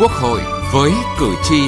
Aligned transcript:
Quốc 0.00 0.12
hội 0.12 0.40
với 0.72 0.92
cử 1.18 1.34
tri. 1.44 1.60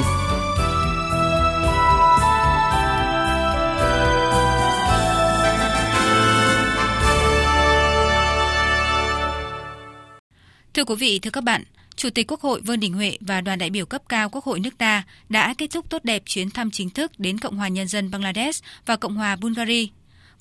Thưa 10.73 10.83
quý 10.83 10.95
vị, 10.99 11.19
thưa 11.19 11.29
các 11.29 11.43
bạn, 11.43 11.63
Chủ 11.95 12.09
tịch 12.09 12.31
Quốc 12.31 12.41
hội 12.41 12.61
Vương 12.61 12.79
Đình 12.79 12.93
Huệ 12.93 13.17
và 13.21 13.41
đoàn 13.41 13.59
đại 13.59 13.69
biểu 13.69 13.85
cấp 13.85 14.01
cao 14.09 14.29
Quốc 14.29 14.43
hội 14.45 14.59
nước 14.59 14.77
ta 14.77 15.03
đã 15.29 15.53
kết 15.57 15.67
thúc 15.71 15.89
tốt 15.89 16.03
đẹp 16.03 16.23
chuyến 16.25 16.49
thăm 16.49 16.71
chính 16.71 16.89
thức 16.89 17.11
đến 17.17 17.37
Cộng 17.37 17.57
hòa 17.57 17.67
Nhân 17.67 17.87
dân 17.87 18.11
Bangladesh 18.11 18.63
và 18.85 18.95
Cộng 18.95 19.15
hòa 19.15 19.35
Bulgaria. 19.35 19.85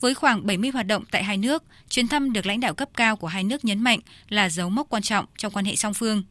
Với 0.01 0.15
khoảng 0.15 0.47
70 0.47 0.71
hoạt 0.71 0.87
động 0.87 1.05
tại 1.11 1.25
hai 1.25 1.37
nước, 1.37 1.65
chuyến 1.89 2.09
thăm 2.09 2.33
được 2.33 2.47
lãnh 2.47 2.61
đạo 2.61 2.75
cấp 2.75 2.89
cao 2.97 3.17
của 3.17 3.27
hai 3.27 3.45
nước 3.45 3.65
nhấn 3.65 3.81
mạnh 3.81 3.99
là 4.29 4.49
dấu 4.49 4.69
mốc 4.69 4.89
quan 4.89 5.03
trọng 5.03 5.25
trong 5.37 5.53
quan 5.53 5.65
hệ 5.65 5.77
song 5.77 5.95
phương. 5.95 6.23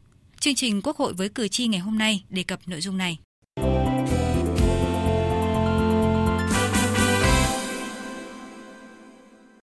Chương 0.42 0.54
trình 0.54 0.82
Quốc 0.82 0.96
hội 0.96 1.12
với 1.12 1.28
cử 1.28 1.48
tri 1.48 1.66
ngày 1.66 1.80
hôm 1.80 1.98
nay 1.98 2.24
đề 2.30 2.42
cập 2.42 2.60
nội 2.66 2.80
dung 2.80 2.98
này. 2.98 3.18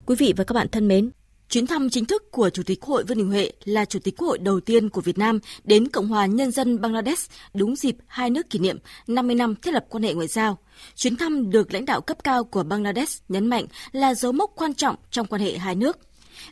Quý 0.06 0.16
vị 0.18 0.34
và 0.36 0.44
các 0.44 0.52
bạn 0.52 0.68
thân 0.72 0.88
mến, 0.88 1.10
Chuyến 1.48 1.66
thăm 1.66 1.90
chính 1.90 2.04
thức 2.04 2.30
của 2.30 2.50
Chủ 2.50 2.62
tịch 2.62 2.80
Quốc 2.80 2.88
hội 2.88 3.04
Vương 3.04 3.18
Đình 3.18 3.28
Huệ 3.28 3.50
là 3.64 3.84
Chủ 3.84 3.98
tịch 3.98 4.14
Quốc 4.16 4.28
hội 4.28 4.38
đầu 4.38 4.60
tiên 4.60 4.88
của 4.88 5.00
Việt 5.00 5.18
Nam 5.18 5.38
đến 5.64 5.88
Cộng 5.88 6.08
hòa 6.08 6.26
Nhân 6.26 6.50
dân 6.50 6.80
Bangladesh 6.80 7.30
đúng 7.54 7.76
dịp 7.76 7.96
hai 8.06 8.30
nước 8.30 8.50
kỷ 8.50 8.58
niệm 8.58 8.78
50 9.06 9.34
năm 9.34 9.54
thiết 9.56 9.74
lập 9.74 9.84
quan 9.88 10.02
hệ 10.02 10.14
ngoại 10.14 10.28
giao. 10.28 10.58
Chuyến 10.94 11.16
thăm 11.16 11.50
được 11.50 11.74
lãnh 11.74 11.84
đạo 11.84 12.00
cấp 12.00 12.16
cao 12.24 12.44
của 12.44 12.62
Bangladesh 12.62 13.22
nhấn 13.28 13.46
mạnh 13.46 13.66
là 13.92 14.14
dấu 14.14 14.32
mốc 14.32 14.52
quan 14.56 14.74
trọng 14.74 14.96
trong 15.10 15.26
quan 15.26 15.42
hệ 15.42 15.58
hai 15.58 15.74
nước. 15.74 15.98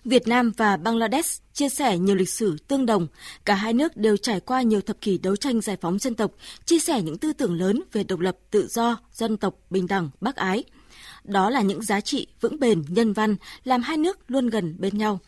Việt 0.04 0.28
Nam 0.28 0.52
và 0.56 0.76
Bangladesh 0.76 1.42
chia 1.52 1.68
sẻ 1.68 1.98
nhiều 1.98 2.14
lịch 2.14 2.28
sử 2.28 2.56
tương 2.68 2.86
đồng. 2.86 3.06
Cả 3.44 3.54
hai 3.54 3.72
nước 3.72 3.96
đều 3.96 4.16
trải 4.16 4.40
qua 4.40 4.62
nhiều 4.62 4.80
thập 4.80 5.00
kỷ 5.00 5.18
đấu 5.18 5.36
tranh 5.36 5.60
giải 5.60 5.76
phóng 5.80 5.98
dân 5.98 6.14
tộc, 6.14 6.30
chia 6.64 6.78
sẻ 6.78 7.02
những 7.02 7.18
tư 7.18 7.32
tưởng 7.32 7.54
lớn 7.54 7.82
về 7.92 8.04
độc 8.04 8.20
lập, 8.20 8.36
tự 8.50 8.66
do, 8.66 8.98
dân 9.12 9.36
tộc, 9.36 9.54
bình 9.70 9.86
đẳng, 9.86 10.10
bác 10.20 10.36
ái. 10.36 10.64
Đó 11.24 11.50
là 11.50 11.62
những 11.62 11.82
giá 11.82 12.00
trị 12.00 12.26
vững 12.40 12.60
bền, 12.60 12.84
nhân 12.88 13.12
văn, 13.12 13.36
làm 13.64 13.82
hai 13.82 13.96
nước 13.96 14.18
luôn 14.28 14.46
gần 14.46 14.76
bên 14.78 14.98
nhau. 14.98 15.18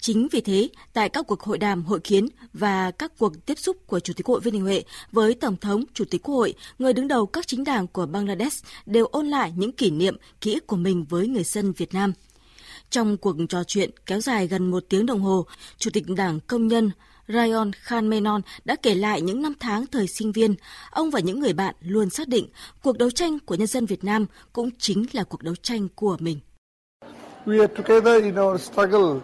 Chính 0.00 0.28
vì 0.28 0.40
thế, 0.40 0.68
tại 0.92 1.08
các 1.08 1.26
cuộc 1.26 1.40
hội 1.40 1.58
đàm, 1.58 1.84
hội 1.84 2.00
kiến 2.00 2.28
và 2.52 2.90
các 2.90 3.12
cuộc 3.18 3.46
tiếp 3.46 3.58
xúc 3.58 3.76
của 3.86 4.00
Chủ 4.00 4.12
tịch 4.12 4.26
Quốc 4.26 4.32
hội 4.32 4.40
Vương 4.40 4.52
Đình 4.52 4.62
Huệ 4.62 4.82
với 5.12 5.34
Tổng 5.34 5.56
thống, 5.56 5.84
Chủ 5.94 6.04
tịch 6.04 6.22
Quốc 6.22 6.34
hội, 6.34 6.54
người 6.78 6.92
đứng 6.92 7.08
đầu 7.08 7.26
các 7.26 7.46
chính 7.46 7.64
đảng 7.64 7.86
của 7.86 8.06
Bangladesh 8.06 8.64
đều 8.86 9.06
ôn 9.06 9.26
lại 9.26 9.52
những 9.56 9.72
kỷ 9.72 9.90
niệm, 9.90 10.16
ký 10.40 10.54
ức 10.54 10.66
của 10.66 10.76
mình 10.76 11.04
với 11.08 11.28
người 11.28 11.44
dân 11.44 11.72
Việt 11.72 11.94
Nam. 11.94 12.12
Trong 12.90 13.16
cuộc 13.16 13.36
trò 13.48 13.64
chuyện 13.64 13.90
kéo 14.06 14.20
dài 14.20 14.46
gần 14.46 14.70
một 14.70 14.84
tiếng 14.88 15.06
đồng 15.06 15.20
hồ, 15.20 15.46
Chủ 15.78 15.90
tịch 15.90 16.04
Đảng 16.16 16.40
Công 16.40 16.68
nhân 16.68 16.90
Rayon 17.28 17.72
Khan 17.72 18.10
Menon 18.10 18.40
đã 18.64 18.76
kể 18.82 18.94
lại 18.94 19.20
những 19.20 19.42
năm 19.42 19.52
tháng 19.60 19.86
thời 19.86 20.06
sinh 20.06 20.32
viên. 20.32 20.54
Ông 20.90 21.10
và 21.10 21.20
những 21.20 21.40
người 21.40 21.52
bạn 21.52 21.74
luôn 21.80 22.10
xác 22.10 22.28
định 22.28 22.48
cuộc 22.82 22.98
đấu 22.98 23.10
tranh 23.10 23.38
của 23.46 23.54
nhân 23.54 23.66
dân 23.66 23.86
Việt 23.86 24.04
Nam 24.04 24.26
cũng 24.52 24.70
chính 24.78 25.06
là 25.12 25.24
cuộc 25.24 25.42
đấu 25.42 25.54
tranh 25.62 25.88
của 25.94 26.16
mình. 26.20 26.40
We 27.46 27.60
are 27.60 27.74
together 27.82 28.22
in 28.22 28.40
our 28.40 28.60
struggle 28.60 29.20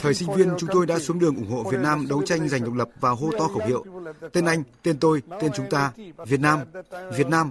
Thời 0.00 0.14
sinh 0.14 0.34
viên 0.34 0.48
chúng 0.58 0.70
tôi 0.72 0.86
đã 0.86 0.98
xuống 0.98 1.18
đường 1.18 1.36
ủng 1.36 1.50
hộ 1.50 1.70
Việt 1.70 1.80
Nam 1.80 2.06
đấu 2.08 2.22
tranh 2.22 2.48
giành 2.48 2.64
độc 2.64 2.74
lập 2.74 2.88
và 3.00 3.10
hô 3.10 3.30
to 3.38 3.48
khẩu 3.48 3.66
hiệu 3.66 3.84
tên 4.32 4.44
anh, 4.44 4.62
tên 4.82 4.98
tôi, 4.98 5.22
tên 5.40 5.52
chúng 5.54 5.66
ta, 5.70 5.92
Việt 6.26 6.40
Nam, 6.40 6.60
Việt 7.16 7.26
Nam. 7.28 7.50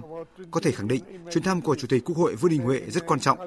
Có 0.50 0.60
thể 0.60 0.70
khẳng 0.70 0.88
định 0.88 1.04
chuyến 1.30 1.44
thăm 1.44 1.60
của 1.60 1.74
Chủ 1.74 1.86
tịch 1.90 2.04
Quốc 2.04 2.16
hội 2.16 2.34
Vương 2.34 2.50
Đình 2.50 2.62
Huệ 2.62 2.80
rất 2.88 3.06
quan 3.06 3.20
trọng, 3.20 3.38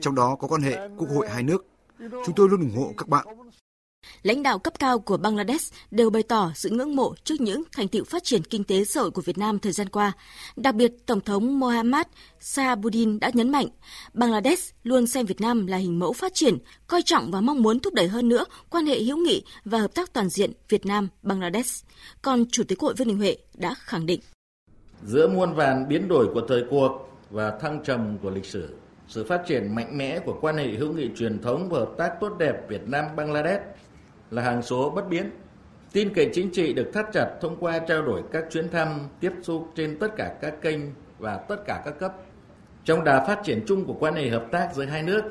trong 0.00 0.14
đó 0.14 0.36
có 0.40 0.48
quan 0.48 0.62
hệ 0.62 0.88
Quốc 0.98 1.08
hội 1.14 1.28
hai 1.28 1.42
nước. 1.42 1.66
Chúng 2.00 2.34
tôi 2.36 2.48
luôn 2.48 2.60
ủng 2.60 2.76
hộ 2.76 2.92
các 2.96 3.08
bạn 3.08 3.26
lãnh 4.22 4.42
đạo 4.42 4.58
cấp 4.58 4.78
cao 4.78 4.98
của 4.98 5.16
Bangladesh 5.16 5.74
đều 5.90 6.10
bày 6.10 6.22
tỏ 6.22 6.52
sự 6.54 6.70
ngưỡng 6.70 6.96
mộ 6.96 7.14
trước 7.24 7.40
những 7.40 7.62
thành 7.72 7.88
tựu 7.88 8.04
phát 8.04 8.24
triển 8.24 8.42
kinh 8.42 8.64
tế 8.64 8.84
xã 8.84 9.00
hội 9.00 9.10
của 9.10 9.22
Việt 9.22 9.38
Nam 9.38 9.58
thời 9.58 9.72
gian 9.72 9.88
qua. 9.88 10.12
Đặc 10.56 10.74
biệt, 10.74 10.92
Tổng 11.06 11.20
thống 11.20 11.60
Mohammad 11.60 12.06
Sahabuddin 12.40 13.20
đã 13.20 13.30
nhấn 13.34 13.50
mạnh, 13.50 13.66
Bangladesh 14.14 14.74
luôn 14.82 15.06
xem 15.06 15.26
Việt 15.26 15.40
Nam 15.40 15.66
là 15.66 15.76
hình 15.76 15.98
mẫu 15.98 16.12
phát 16.12 16.34
triển, 16.34 16.58
coi 16.86 17.02
trọng 17.02 17.30
và 17.30 17.40
mong 17.40 17.62
muốn 17.62 17.80
thúc 17.80 17.94
đẩy 17.94 18.08
hơn 18.08 18.28
nữa 18.28 18.44
quan 18.70 18.86
hệ 18.86 19.02
hữu 19.02 19.16
nghị 19.16 19.42
và 19.64 19.78
hợp 19.78 19.94
tác 19.94 20.12
toàn 20.12 20.28
diện 20.28 20.52
Việt 20.68 20.86
Nam-Bangladesh. 20.86 21.86
Còn 22.22 22.44
Chủ 22.50 22.64
tịch 22.64 22.80
Hội 22.80 22.94
Vương 22.94 23.08
Đình 23.08 23.18
Huệ 23.18 23.36
đã 23.54 23.74
khẳng 23.78 24.06
định. 24.06 24.20
Giữa 25.06 25.28
muôn 25.28 25.54
vàn 25.54 25.88
biến 25.88 26.08
đổi 26.08 26.26
của 26.34 26.42
thời 26.48 26.64
cuộc 26.70 26.92
và 27.30 27.58
thăng 27.60 27.84
trầm 27.84 28.18
của 28.22 28.30
lịch 28.30 28.44
sử, 28.44 28.68
sự 29.08 29.24
phát 29.24 29.42
triển 29.48 29.74
mạnh 29.74 29.98
mẽ 29.98 30.18
của 30.18 30.38
quan 30.40 30.56
hệ 30.56 30.68
hữu 30.68 30.92
nghị 30.92 31.08
truyền 31.16 31.42
thống 31.42 31.68
và 31.68 31.78
hợp 31.78 31.90
tác 31.98 32.12
tốt 32.20 32.36
đẹp 32.38 32.54
Việt 32.68 32.88
Nam 32.88 33.04
Bangladesh 33.16 33.62
là 34.32 34.42
hàng 34.42 34.62
số 34.62 34.90
bất 34.90 35.08
biến. 35.08 35.30
Tin 35.92 36.14
cậy 36.14 36.30
chính 36.32 36.50
trị 36.50 36.72
được 36.72 36.90
thắt 36.94 37.06
chặt 37.12 37.26
thông 37.40 37.56
qua 37.56 37.78
trao 37.78 38.02
đổi 38.02 38.22
các 38.32 38.44
chuyến 38.50 38.68
thăm, 38.68 39.08
tiếp 39.20 39.32
xúc 39.42 39.68
trên 39.74 39.98
tất 39.98 40.16
cả 40.16 40.34
các 40.40 40.54
kênh 40.62 40.80
và 41.18 41.36
tất 41.36 41.56
cả 41.66 41.82
các 41.84 41.98
cấp. 41.98 42.14
Trong 42.84 43.04
đà 43.04 43.24
phát 43.26 43.40
triển 43.44 43.64
chung 43.66 43.84
của 43.84 43.94
quan 44.00 44.14
hệ 44.14 44.28
hợp 44.28 44.46
tác 44.50 44.68
giữa 44.74 44.84
hai 44.84 45.02
nước, 45.02 45.22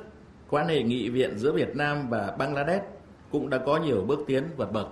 quan 0.50 0.68
hệ 0.68 0.84
nghị 0.84 1.10
viện 1.10 1.38
giữa 1.38 1.52
Việt 1.52 1.76
Nam 1.76 2.10
và 2.10 2.36
Bangladesh 2.38 2.84
cũng 3.32 3.50
đã 3.50 3.58
có 3.58 3.78
nhiều 3.78 4.04
bước 4.08 4.20
tiến 4.28 4.44
vượt 4.58 4.72
bậc. 4.72 4.88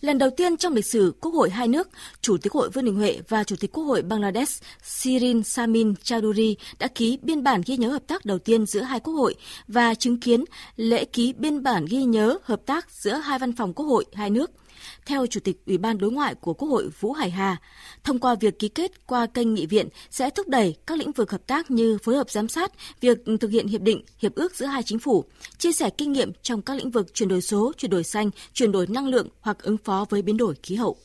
Lần 0.00 0.18
đầu 0.18 0.30
tiên 0.30 0.56
trong 0.56 0.74
lịch 0.74 0.86
sử 0.86 1.14
Quốc 1.20 1.34
hội 1.34 1.50
hai 1.50 1.68
nước, 1.68 1.88
Chủ 2.20 2.36
tịch 2.36 2.52
Quốc 2.52 2.60
hội 2.60 2.70
Vương 2.70 2.84
Đình 2.84 2.96
Huệ 2.96 3.20
và 3.28 3.44
Chủ 3.44 3.56
tịch 3.60 3.72
Quốc 3.72 3.84
hội 3.84 4.02
Bangladesh 4.02 4.62
Sirin 4.82 5.42
Samin 5.42 5.92
Chowdhury 5.92 6.54
đã 6.78 6.88
ký 6.88 7.18
biên 7.22 7.42
bản 7.42 7.62
ghi 7.66 7.76
nhớ 7.76 7.88
hợp 7.88 8.06
tác 8.06 8.24
đầu 8.24 8.38
tiên 8.38 8.66
giữa 8.66 8.82
hai 8.82 9.00
quốc 9.00 9.14
hội 9.14 9.34
và 9.68 9.94
chứng 9.94 10.20
kiến 10.20 10.44
lễ 10.76 11.04
ký 11.04 11.32
biên 11.32 11.62
bản 11.62 11.86
ghi 11.88 12.04
nhớ 12.04 12.38
hợp 12.42 12.60
tác 12.66 12.90
giữa 12.90 13.14
hai 13.14 13.38
văn 13.38 13.52
phòng 13.52 13.72
Quốc 13.72 13.86
hội 13.86 14.04
hai 14.12 14.30
nước– 14.30 14.50
theo 15.06 15.26
Chủ 15.26 15.40
tịch 15.40 15.56
Ủy 15.66 15.78
ban 15.78 15.98
Đối 15.98 16.10
ngoại 16.10 16.34
của 16.34 16.54
Quốc 16.54 16.68
hội 16.68 16.90
Vũ 17.00 17.12
Hải 17.12 17.30
Hà, 17.30 17.56
thông 18.04 18.18
qua 18.18 18.34
việc 18.34 18.58
ký 18.58 18.68
kết 18.68 19.06
qua 19.06 19.26
kênh 19.26 19.54
nghị 19.54 19.66
viện 19.66 19.88
sẽ 20.10 20.30
thúc 20.30 20.48
đẩy 20.48 20.76
các 20.86 20.98
lĩnh 20.98 21.12
vực 21.12 21.30
hợp 21.30 21.46
tác 21.46 21.70
như 21.70 21.98
phối 22.02 22.16
hợp 22.16 22.30
giám 22.30 22.48
sát, 22.48 22.72
việc 23.00 23.18
thực 23.40 23.50
hiện 23.50 23.66
hiệp 23.66 23.80
định, 23.80 24.02
hiệp 24.18 24.34
ước 24.34 24.54
giữa 24.54 24.66
hai 24.66 24.82
chính 24.82 24.98
phủ, 24.98 25.24
chia 25.58 25.72
sẻ 25.72 25.90
kinh 25.90 26.12
nghiệm 26.12 26.32
trong 26.42 26.62
các 26.62 26.76
lĩnh 26.76 26.90
vực 26.90 27.14
chuyển 27.14 27.28
đổi 27.28 27.40
số, 27.40 27.72
chuyển 27.76 27.90
đổi 27.90 28.04
xanh, 28.04 28.30
chuyển 28.52 28.72
đổi 28.72 28.86
năng 28.86 29.08
lượng 29.08 29.28
hoặc 29.40 29.58
ứng 29.62 29.76
phó 29.76 30.06
với 30.10 30.22
biến 30.22 30.36
đổi 30.36 30.54
khí 30.62 30.74
hậu. 30.74 30.96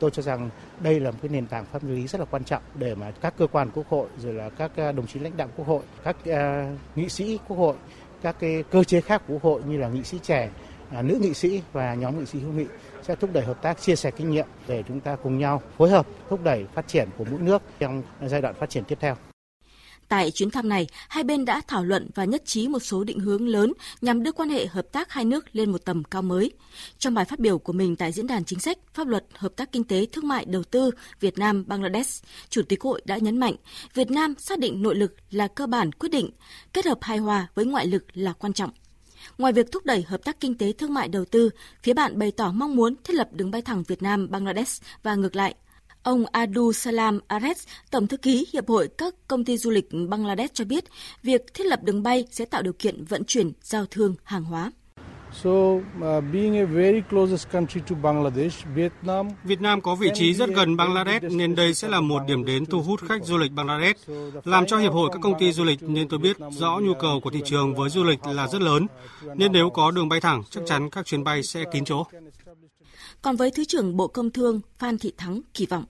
Tôi 0.00 0.10
cho 0.10 0.22
rằng 0.22 0.50
đây 0.80 1.00
là 1.00 1.10
một 1.10 1.18
cái 1.22 1.28
nền 1.28 1.46
tảng 1.46 1.64
pháp 1.72 1.84
lý 1.84 2.06
rất 2.06 2.18
là 2.18 2.24
quan 2.24 2.44
trọng 2.44 2.62
để 2.74 2.94
mà 2.94 3.10
các 3.10 3.34
cơ 3.38 3.46
quan 3.46 3.70
quốc 3.74 3.88
hội 3.88 4.08
rồi 4.22 4.32
là 4.32 4.50
các 4.50 4.76
à, 4.76 4.92
đồng 4.92 5.06
chí 5.06 5.20
lãnh 5.20 5.36
đạo 5.36 5.48
quốc 5.56 5.66
hội, 5.66 5.82
các 6.04 6.16
uh, 6.30 6.78
nghị 6.96 7.08
sĩ 7.08 7.38
quốc 7.48 7.56
hội, 7.56 7.74
các 8.22 8.36
cái 8.40 8.64
cơ 8.70 8.84
chế 8.84 9.00
khác 9.00 9.22
của 9.26 9.32
quốc 9.32 9.42
hội 9.42 9.62
như 9.68 9.76
là 9.76 9.88
nghị 9.88 10.02
sĩ 10.02 10.18
trẻ, 10.22 10.50
À, 10.90 11.02
nữ 11.02 11.18
nghị 11.20 11.34
sĩ 11.34 11.62
và 11.72 11.94
nhóm 11.94 12.18
nghị 12.18 12.26
sĩ 12.26 12.38
hữu 12.38 12.52
nghị 12.52 12.66
sẽ 13.02 13.14
thúc 13.14 13.30
đẩy 13.32 13.44
hợp 13.44 13.62
tác 13.62 13.80
chia 13.80 13.96
sẻ 13.96 14.10
kinh 14.10 14.30
nghiệm 14.30 14.46
để 14.68 14.82
chúng 14.88 15.00
ta 15.00 15.16
cùng 15.16 15.38
nhau 15.38 15.62
phối 15.78 15.90
hợp 15.90 16.06
thúc 16.30 16.40
đẩy 16.44 16.66
phát 16.74 16.88
triển 16.88 17.08
của 17.18 17.24
mỗi 17.30 17.40
nước 17.40 17.62
trong 17.78 18.02
giai 18.26 18.42
đoạn 18.42 18.54
phát 18.60 18.70
triển 18.70 18.84
tiếp 18.84 18.98
theo. 19.00 19.16
Tại 20.08 20.30
chuyến 20.30 20.50
thăm 20.50 20.68
này, 20.68 20.86
hai 21.08 21.24
bên 21.24 21.44
đã 21.44 21.62
thảo 21.68 21.84
luận 21.84 22.10
và 22.14 22.24
nhất 22.24 22.42
trí 22.44 22.68
một 22.68 22.78
số 22.78 23.04
định 23.04 23.18
hướng 23.20 23.48
lớn 23.48 23.72
nhằm 24.00 24.22
đưa 24.22 24.32
quan 24.32 24.48
hệ 24.48 24.66
hợp 24.66 24.86
tác 24.92 25.12
hai 25.12 25.24
nước 25.24 25.44
lên 25.52 25.72
một 25.72 25.84
tầm 25.84 26.04
cao 26.04 26.22
mới. 26.22 26.50
Trong 26.98 27.14
bài 27.14 27.24
phát 27.24 27.38
biểu 27.38 27.58
của 27.58 27.72
mình 27.72 27.96
tại 27.96 28.12
Diễn 28.12 28.26
đàn 28.26 28.44
Chính 28.44 28.58
sách, 28.60 28.78
Pháp 28.94 29.06
luật, 29.06 29.24
Hợp 29.34 29.52
tác 29.56 29.72
Kinh 29.72 29.84
tế, 29.84 30.06
Thương 30.12 30.28
mại, 30.28 30.44
Đầu 30.44 30.62
tư 30.64 30.90
Việt 31.20 31.38
Nam-Bangladesh, 31.38 32.24
Chủ 32.48 32.62
tịch 32.62 32.82
Hội 32.82 33.02
đã 33.04 33.18
nhấn 33.18 33.38
mạnh 33.38 33.54
Việt 33.94 34.10
Nam 34.10 34.34
xác 34.38 34.58
định 34.58 34.82
nội 34.82 34.94
lực 34.94 35.14
là 35.30 35.48
cơ 35.48 35.66
bản 35.66 35.92
quyết 35.92 36.08
định, 36.08 36.30
kết 36.72 36.86
hợp 36.86 36.98
hài 37.00 37.18
hòa 37.18 37.48
với 37.54 37.64
ngoại 37.64 37.86
lực 37.86 38.04
là 38.14 38.32
quan 38.32 38.52
trọng. 38.52 38.70
Ngoài 39.38 39.52
việc 39.52 39.72
thúc 39.72 39.84
đẩy 39.84 40.02
hợp 40.02 40.24
tác 40.24 40.40
kinh 40.40 40.58
tế 40.58 40.72
thương 40.72 40.94
mại 40.94 41.08
đầu 41.08 41.24
tư, 41.24 41.50
phía 41.82 41.94
bạn 41.94 42.18
bày 42.18 42.30
tỏ 42.30 42.52
mong 42.52 42.76
muốn 42.76 42.94
thiết 43.04 43.14
lập 43.14 43.28
đường 43.32 43.50
bay 43.50 43.62
thẳng 43.62 43.82
Việt 43.82 44.02
Nam 44.02 44.30
Bangladesh 44.30 44.82
và 45.02 45.14
ngược 45.14 45.36
lại. 45.36 45.54
Ông 46.02 46.24
Adu 46.32 46.72
Salam 46.72 47.20
Ares, 47.26 47.66
Tổng 47.90 48.06
thư 48.06 48.16
ký 48.16 48.46
Hiệp 48.52 48.68
hội 48.68 48.88
các 48.98 49.14
công 49.28 49.44
ty 49.44 49.56
du 49.56 49.70
lịch 49.70 49.88
Bangladesh 50.08 50.54
cho 50.54 50.64
biết, 50.64 50.84
việc 51.22 51.54
thiết 51.54 51.66
lập 51.66 51.80
đường 51.82 52.02
bay 52.02 52.26
sẽ 52.30 52.44
tạo 52.44 52.62
điều 52.62 52.72
kiện 52.72 53.04
vận 53.04 53.24
chuyển, 53.24 53.52
giao 53.62 53.86
thương, 53.86 54.14
hàng 54.22 54.44
hóa. 54.44 54.72
So, 55.42 55.50
uh, 55.50 56.24
being 56.32 56.58
a 56.58 56.64
very 56.64 57.02
closest 57.10 57.50
country 57.52 57.80
to 57.90 57.96
Bangladesh, 58.02 58.64
Vietnam. 58.74 59.28
Việt 59.44 59.60
Nam 59.60 59.80
có 59.80 59.94
vị 59.94 60.10
trí 60.14 60.34
rất 60.34 60.50
gần 60.50 60.76
Bangladesh 60.76 61.24
nên 61.30 61.54
đây 61.54 61.74
sẽ 61.74 61.88
là 61.88 62.00
một 62.00 62.22
điểm 62.26 62.44
đến 62.44 62.66
thu 62.66 62.82
hút 62.82 63.00
khách 63.08 63.24
du 63.24 63.38
lịch 63.38 63.52
Bangladesh. 63.52 64.10
Làm 64.44 64.66
cho 64.66 64.78
hiệp 64.78 64.92
hội 64.92 65.10
các 65.12 65.18
công 65.22 65.38
ty 65.38 65.52
du 65.52 65.64
lịch 65.64 65.82
nên 65.82 66.08
tôi 66.08 66.18
biết 66.18 66.36
rõ 66.50 66.78
nhu 66.82 66.94
cầu 66.94 67.20
của 67.20 67.30
thị 67.30 67.40
trường 67.44 67.74
với 67.74 67.90
du 67.90 68.04
lịch 68.04 68.26
là 68.26 68.48
rất 68.48 68.62
lớn. 68.62 68.86
Nên 69.34 69.52
nếu 69.52 69.70
có 69.70 69.90
đường 69.90 70.08
bay 70.08 70.20
thẳng, 70.20 70.42
chắc 70.50 70.64
chắn 70.66 70.90
các 70.90 71.06
chuyến 71.06 71.24
bay 71.24 71.42
sẽ 71.42 71.64
kín 71.72 71.84
chỗ. 71.84 72.04
Còn 73.22 73.36
với 73.36 73.50
Thứ 73.50 73.64
trưởng 73.64 73.96
Bộ 73.96 74.06
Công 74.06 74.30
Thương 74.30 74.60
Phan 74.78 74.98
Thị 74.98 75.12
Thắng 75.16 75.40
kỳ 75.54 75.66
vọng 75.66 75.84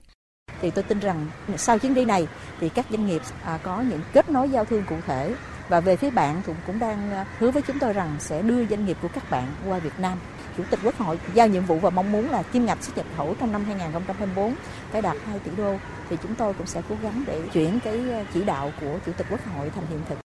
thì 0.61 0.71
tôi 0.71 0.83
tin 0.83 0.99
rằng 0.99 1.27
sau 1.57 1.79
chuyến 1.79 1.93
đi 1.93 2.05
này 2.05 2.27
thì 2.59 2.69
các 2.69 2.85
doanh 2.89 3.07
nghiệp 3.07 3.21
à, 3.43 3.59
có 3.63 3.81
những 3.81 4.01
kết 4.13 4.29
nối 4.29 4.49
giao 4.49 4.65
thương 4.65 4.83
cụ 4.89 4.95
thể 5.05 5.35
và 5.69 5.79
về 5.79 5.95
phía 5.95 6.09
bạn 6.09 6.41
cũng 6.45 6.55
cũng 6.67 6.79
đang 6.79 7.11
à, 7.11 7.25
hứa 7.39 7.51
với 7.51 7.61
chúng 7.61 7.79
tôi 7.79 7.93
rằng 7.93 8.15
sẽ 8.19 8.41
đưa 8.41 8.65
doanh 8.65 8.85
nghiệp 8.85 8.97
của 9.01 9.07
các 9.13 9.29
bạn 9.29 9.47
qua 9.67 9.79
Việt 9.79 9.99
Nam. 9.99 10.17
Chủ 10.57 10.63
tịch 10.69 10.79
Quốc 10.83 10.97
hội 10.97 11.19
giao 11.33 11.47
nhiệm 11.47 11.65
vụ 11.65 11.79
và 11.79 11.89
mong 11.89 12.11
muốn 12.11 12.29
là 12.29 12.43
kim 12.43 12.65
ngạch 12.65 12.83
xuất 12.83 12.97
nhập 12.97 13.05
khẩu 13.17 13.35
trong 13.39 13.51
năm 13.51 13.65
2024 13.65 14.55
phải 14.91 15.01
đạt 15.01 15.17
2 15.25 15.39
tỷ 15.39 15.51
đô 15.57 15.75
thì 16.09 16.17
chúng 16.23 16.35
tôi 16.35 16.53
cũng 16.53 16.67
sẽ 16.67 16.81
cố 16.89 16.95
gắng 17.03 17.23
để 17.27 17.41
chuyển 17.53 17.79
cái 17.83 17.99
à, 18.11 18.25
chỉ 18.33 18.43
đạo 18.43 18.71
của 18.81 18.99
Chủ 19.05 19.11
tịch 19.17 19.27
Quốc 19.29 19.39
hội 19.55 19.71
thành 19.75 19.85
hiện 19.89 19.99
thực. 20.09 20.24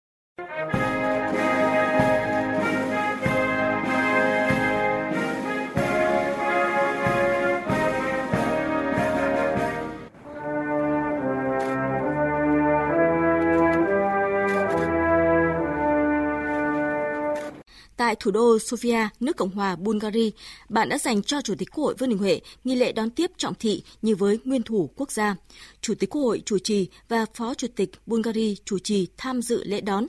Thủ 18.21 18.31
đô 18.31 18.57
Sofia, 18.57 19.07
nước 19.19 19.38
Cộng 19.38 19.50
hòa 19.50 19.75
Bulgaria, 19.75 20.29
bạn 20.69 20.89
đã 20.89 20.97
dành 20.97 21.23
cho 21.23 21.41
Chủ 21.41 21.56
tịch 21.57 21.69
Quốc 21.71 21.83
hội 21.83 21.95
Vương 22.00 22.09
Đình 22.09 22.18
Huệ 22.18 22.41
nghi 22.63 22.75
lễ 22.75 22.91
đón 22.91 23.09
tiếp 23.09 23.31
trọng 23.38 23.53
thị 23.56 23.83
như 24.01 24.15
với 24.15 24.39
nguyên 24.44 24.63
thủ 24.63 24.89
quốc 24.95 25.12
gia. 25.12 25.35
Chủ 25.81 25.94
tịch 25.95 26.09
Quốc 26.09 26.21
hội 26.21 26.41
chủ 26.45 26.59
trì 26.59 26.88
và 27.09 27.25
Phó 27.33 27.53
Chủ 27.53 27.68
tịch 27.75 27.89
Bulgaria 28.06 28.53
chủ 28.65 28.79
trì 28.79 29.07
tham 29.18 29.41
dự 29.41 29.63
lễ 29.63 29.81
đón. 29.81 30.07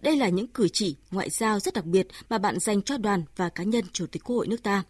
Đây 0.00 0.16
là 0.16 0.28
những 0.28 0.46
cử 0.46 0.68
chỉ 0.68 0.96
ngoại 1.10 1.30
giao 1.30 1.60
rất 1.60 1.74
đặc 1.74 1.84
biệt 1.84 2.06
mà 2.28 2.38
bạn 2.38 2.58
dành 2.60 2.82
cho 2.82 2.96
đoàn 2.96 3.24
và 3.36 3.48
cá 3.48 3.64
nhân 3.64 3.84
Chủ 3.92 4.06
tịch 4.06 4.24
Quốc 4.24 4.36
hội 4.36 4.46
nước 4.46 4.62
ta. 4.62 4.82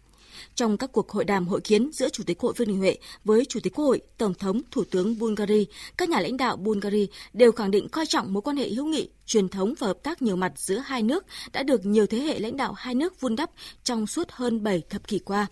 Trong 0.55 0.77
các 0.77 0.91
cuộc 0.91 1.11
hội 1.11 1.25
đàm 1.25 1.47
hội 1.47 1.61
kiến 1.61 1.89
giữa 1.93 2.09
Chủ 2.09 2.23
tịch 2.23 2.39
Hội 2.39 2.53
Vương 2.57 2.67
Đình 2.67 2.77
Huệ 2.77 2.97
với 3.25 3.45
Chủ 3.45 3.59
tịch 3.63 3.73
Quốc 3.75 3.85
hội, 3.85 4.01
Tổng 4.17 4.33
thống, 4.33 4.61
Thủ 4.71 4.83
tướng 4.91 5.19
Bulgaria, 5.19 5.63
các 5.97 6.09
nhà 6.09 6.19
lãnh 6.19 6.37
đạo 6.37 6.57
Bulgaria 6.57 7.05
đều 7.33 7.51
khẳng 7.51 7.71
định 7.71 7.89
coi 7.89 8.05
trọng 8.05 8.33
mối 8.33 8.41
quan 8.41 8.57
hệ 8.57 8.69
hữu 8.69 8.85
nghị, 8.85 9.09
truyền 9.25 9.49
thống 9.49 9.73
và 9.79 9.87
hợp 9.87 9.97
tác 10.03 10.21
nhiều 10.21 10.35
mặt 10.35 10.51
giữa 10.55 10.77
hai 10.77 11.03
nước 11.03 11.25
đã 11.53 11.63
được 11.63 11.85
nhiều 11.85 12.07
thế 12.07 12.17
hệ 12.17 12.39
lãnh 12.39 12.57
đạo 12.57 12.73
hai 12.73 12.95
nước 12.95 13.21
vun 13.21 13.35
đắp 13.35 13.49
trong 13.83 14.07
suốt 14.07 14.27
hơn 14.31 14.63
7 14.63 14.81
thập 14.89 15.07
kỷ 15.07 15.19
qua. 15.19 15.47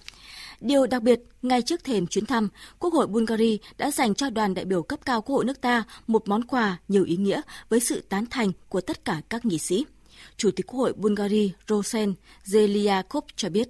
Điều 0.61 0.87
đặc 0.87 1.03
biệt, 1.03 1.19
ngay 1.41 1.61
trước 1.61 1.83
thềm 1.83 2.07
chuyến 2.07 2.25
thăm, 2.25 2.49
Quốc 2.79 2.93
hội 2.93 3.07
Bulgaria 3.07 3.57
đã 3.77 3.91
dành 3.91 4.15
cho 4.15 4.29
đoàn 4.29 4.53
đại 4.53 4.65
biểu 4.65 4.83
cấp 4.83 4.99
cao 5.05 5.21
Quốc 5.21 5.35
hội 5.35 5.45
nước 5.45 5.61
ta 5.61 5.83
một 6.07 6.27
món 6.27 6.43
quà 6.43 6.77
nhiều 6.87 7.03
ý 7.03 7.15
nghĩa 7.15 7.41
với 7.69 7.79
sự 7.79 8.03
tán 8.09 8.25
thành 8.29 8.51
của 8.69 8.81
tất 8.81 9.05
cả 9.05 9.21
các 9.29 9.45
nghị 9.45 9.57
sĩ. 9.57 9.85
Chủ 10.37 10.51
tịch 10.55 10.67
Quốc 10.67 10.79
hội 10.79 10.93
Bulgaria 10.93 11.49
Rosen 11.67 12.13
Zeliakov 12.45 13.21
cho 13.35 13.49
biết. 13.49 13.69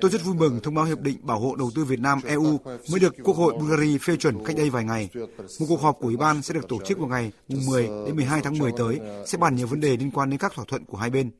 Tôi 0.00 0.10
rất 0.10 0.24
vui 0.24 0.34
mừng 0.34 0.60
thông 0.62 0.74
báo 0.74 0.84
hiệp 0.84 1.00
định 1.00 1.16
bảo 1.22 1.40
hộ 1.40 1.56
đầu 1.56 1.70
tư 1.74 1.84
Việt 1.84 2.00
Nam 2.00 2.20
EU 2.24 2.58
mới 2.90 3.00
được 3.00 3.14
Quốc 3.24 3.36
hội 3.36 3.54
Bulgaria 3.54 3.98
phê 3.98 4.16
chuẩn 4.16 4.44
cách 4.44 4.56
đây 4.56 4.70
vài 4.70 4.84
ngày. 4.84 5.08
Một 5.60 5.66
cuộc 5.68 5.80
họp 5.80 5.96
của 5.98 6.06
Ủy 6.06 6.16
ban 6.16 6.42
sẽ 6.42 6.54
được 6.54 6.68
tổ 6.68 6.78
chức 6.84 6.98
vào 6.98 7.08
ngày 7.08 7.32
10 7.48 7.88
đến 8.06 8.16
12 8.16 8.40
tháng 8.42 8.58
10 8.58 8.72
tới, 8.78 9.00
sẽ 9.26 9.38
bàn 9.38 9.56
nhiều 9.56 9.66
vấn 9.66 9.80
đề 9.80 9.96
liên 9.96 10.10
quan 10.10 10.30
đến 10.30 10.38
các 10.38 10.52
thỏa 10.54 10.64
thuận 10.68 10.84
của 10.84 10.96
hai 10.96 11.10
bên 11.10 11.30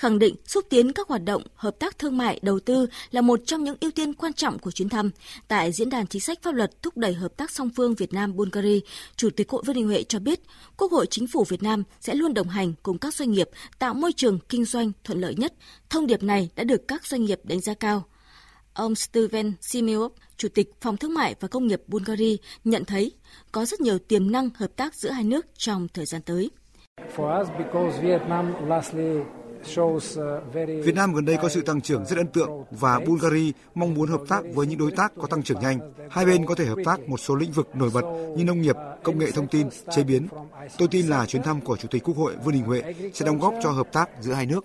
khẳng 0.00 0.18
định 0.18 0.34
xúc 0.46 0.64
tiến 0.70 0.92
các 0.92 1.08
hoạt 1.08 1.24
động 1.24 1.42
hợp 1.54 1.78
tác 1.78 1.98
thương 1.98 2.16
mại 2.16 2.40
đầu 2.42 2.60
tư 2.60 2.86
là 3.10 3.20
một 3.20 3.40
trong 3.46 3.64
những 3.64 3.76
ưu 3.80 3.90
tiên 3.90 4.14
quan 4.14 4.32
trọng 4.32 4.58
của 4.58 4.70
chuyến 4.70 4.88
thăm. 4.88 5.10
Tại 5.48 5.72
diễn 5.72 5.90
đàn 5.90 6.06
chính 6.06 6.22
sách 6.22 6.42
pháp 6.42 6.54
luật 6.54 6.82
thúc 6.82 6.96
đẩy 6.96 7.14
hợp 7.14 7.36
tác 7.36 7.50
song 7.50 7.70
phương 7.76 7.94
Việt 7.94 8.12
Nam 8.12 8.36
Bulgaria, 8.36 8.80
Chủ 9.16 9.30
tịch 9.30 9.50
Hội 9.50 9.62
Vương 9.66 9.76
Đình 9.76 9.86
Huệ 9.86 10.02
cho 10.02 10.18
biết, 10.18 10.40
Quốc 10.76 10.92
hội 10.92 11.06
Chính 11.06 11.26
phủ 11.26 11.44
Việt 11.44 11.62
Nam 11.62 11.82
sẽ 12.00 12.14
luôn 12.14 12.34
đồng 12.34 12.48
hành 12.48 12.72
cùng 12.82 12.98
các 12.98 13.14
doanh 13.14 13.30
nghiệp 13.30 13.48
tạo 13.78 13.94
môi 13.94 14.12
trường 14.12 14.38
kinh 14.48 14.64
doanh 14.64 14.92
thuận 15.04 15.20
lợi 15.20 15.34
nhất. 15.34 15.54
Thông 15.90 16.06
điệp 16.06 16.22
này 16.22 16.50
đã 16.56 16.64
được 16.64 16.88
các 16.88 17.06
doanh 17.06 17.24
nghiệp 17.24 17.40
đánh 17.44 17.60
giá 17.60 17.74
cao. 17.74 18.04
Ông 18.74 18.94
Steven 18.94 19.52
Simeov, 19.60 20.12
Chủ 20.36 20.48
tịch 20.48 20.70
Phòng 20.80 20.96
Thương 20.96 21.14
mại 21.14 21.34
và 21.40 21.48
Công 21.48 21.66
nghiệp 21.66 21.82
Bulgaria, 21.86 22.36
nhận 22.64 22.84
thấy 22.84 23.12
có 23.52 23.64
rất 23.64 23.80
nhiều 23.80 23.98
tiềm 23.98 24.30
năng 24.30 24.50
hợp 24.54 24.70
tác 24.76 24.94
giữa 24.94 25.10
hai 25.10 25.24
nước 25.24 25.46
trong 25.58 25.88
thời 25.94 26.06
gian 26.06 26.22
tới. 26.22 26.50
For 27.16 27.42
us, 27.42 27.48
because 27.58 28.02
Vietnam 28.02 28.68
lastly 28.68 29.39
Việt 30.84 30.94
Nam 30.94 31.14
gần 31.14 31.24
đây 31.24 31.36
có 31.42 31.48
sự 31.48 31.62
tăng 31.62 31.80
trưởng 31.80 32.04
rất 32.04 32.16
ấn 32.16 32.26
tượng 32.26 32.50
và 32.70 33.00
Bulgaria 33.06 33.52
mong 33.74 33.94
muốn 33.94 34.08
hợp 34.08 34.20
tác 34.28 34.42
với 34.54 34.66
những 34.66 34.78
đối 34.78 34.90
tác 34.90 35.12
có 35.20 35.26
tăng 35.26 35.42
trưởng 35.42 35.60
nhanh. 35.60 35.92
Hai 36.10 36.26
bên 36.26 36.46
có 36.46 36.54
thể 36.54 36.64
hợp 36.66 36.78
tác 36.84 37.08
một 37.08 37.20
số 37.20 37.34
lĩnh 37.34 37.52
vực 37.52 37.68
nổi 37.74 37.90
bật 37.94 38.04
như 38.36 38.44
nông 38.44 38.62
nghiệp, 38.62 38.76
công 39.02 39.18
nghệ 39.18 39.30
thông 39.30 39.48
tin, 39.48 39.68
chế 39.96 40.04
biến. 40.04 40.28
Tôi 40.78 40.88
tin 40.88 41.06
là 41.06 41.26
chuyến 41.26 41.42
thăm 41.42 41.60
của 41.60 41.76
Chủ 41.76 41.88
tịch 41.88 42.02
Quốc 42.04 42.16
hội 42.16 42.34
Vương 42.44 42.54
Đình 42.54 42.64
Huệ 42.64 42.82
sẽ 43.14 43.26
đóng 43.26 43.38
góp 43.38 43.54
cho 43.62 43.70
hợp 43.70 43.92
tác 43.92 44.08
giữa 44.20 44.32
hai 44.32 44.46
nước. 44.46 44.64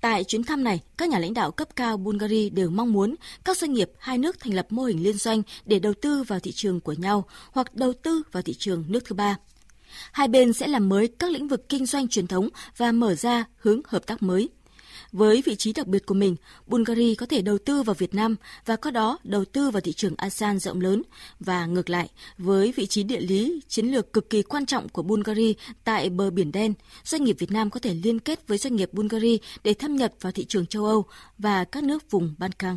Tại 0.00 0.24
chuyến 0.24 0.44
thăm 0.44 0.64
này, 0.64 0.80
các 0.98 1.08
nhà 1.08 1.18
lãnh 1.18 1.34
đạo 1.34 1.50
cấp 1.50 1.68
cao 1.76 1.96
Bulgaria 1.96 2.50
đều 2.50 2.70
mong 2.70 2.92
muốn 2.92 3.14
các 3.44 3.56
doanh 3.56 3.72
nghiệp 3.72 3.90
hai 3.98 4.18
nước 4.18 4.40
thành 4.40 4.54
lập 4.54 4.66
mô 4.70 4.82
hình 4.82 5.02
liên 5.02 5.16
doanh 5.16 5.42
để 5.64 5.78
đầu 5.78 5.92
tư 6.02 6.22
vào 6.22 6.40
thị 6.40 6.52
trường 6.52 6.80
của 6.80 6.92
nhau 6.92 7.24
hoặc 7.52 7.74
đầu 7.74 7.92
tư 8.02 8.22
vào 8.32 8.42
thị 8.42 8.54
trường 8.58 8.84
nước 8.88 9.04
thứ 9.04 9.14
ba. 9.14 9.36
Hai 10.12 10.28
bên 10.28 10.52
sẽ 10.52 10.68
làm 10.68 10.88
mới 10.88 11.08
các 11.08 11.30
lĩnh 11.30 11.48
vực 11.48 11.68
kinh 11.68 11.86
doanh 11.86 12.08
truyền 12.08 12.26
thống 12.26 12.48
và 12.76 12.92
mở 12.92 13.14
ra 13.14 13.44
hướng 13.56 13.80
hợp 13.86 14.06
tác 14.06 14.22
mới. 14.22 14.48
Với 15.12 15.42
vị 15.42 15.56
trí 15.56 15.72
đặc 15.72 15.86
biệt 15.86 16.06
của 16.06 16.14
mình, 16.14 16.36
Bulgaria 16.66 17.14
có 17.14 17.26
thể 17.26 17.42
đầu 17.42 17.58
tư 17.58 17.82
vào 17.82 17.94
Việt 17.94 18.14
Nam 18.14 18.36
và 18.66 18.76
có 18.76 18.90
đó 18.90 19.18
đầu 19.24 19.44
tư 19.44 19.70
vào 19.70 19.80
thị 19.80 19.92
trường 19.92 20.14
ASEAN 20.16 20.58
rộng 20.58 20.80
lớn 20.80 21.02
và 21.40 21.66
ngược 21.66 21.90
lại, 21.90 22.10
với 22.38 22.72
vị 22.76 22.86
trí 22.86 23.02
địa 23.02 23.20
lý 23.20 23.60
chiến 23.68 23.86
lược 23.86 24.12
cực 24.12 24.30
kỳ 24.30 24.42
quan 24.42 24.66
trọng 24.66 24.88
của 24.88 25.02
Bulgaria 25.02 25.52
tại 25.84 26.10
bờ 26.10 26.30
biển 26.30 26.52
đen, 26.52 26.74
doanh 27.04 27.24
nghiệp 27.24 27.36
Việt 27.38 27.50
Nam 27.50 27.70
có 27.70 27.80
thể 27.80 27.94
liên 27.94 28.20
kết 28.20 28.48
với 28.48 28.58
doanh 28.58 28.76
nghiệp 28.76 28.92
Bulgaria 28.92 29.36
để 29.64 29.74
thâm 29.74 29.96
nhập 29.96 30.12
vào 30.20 30.32
thị 30.32 30.44
trường 30.44 30.66
châu 30.66 30.84
Âu 30.84 31.04
và 31.38 31.64
các 31.64 31.84
nước 31.84 32.10
vùng 32.10 32.34
Ban 32.38 32.52
Căng. 32.52 32.76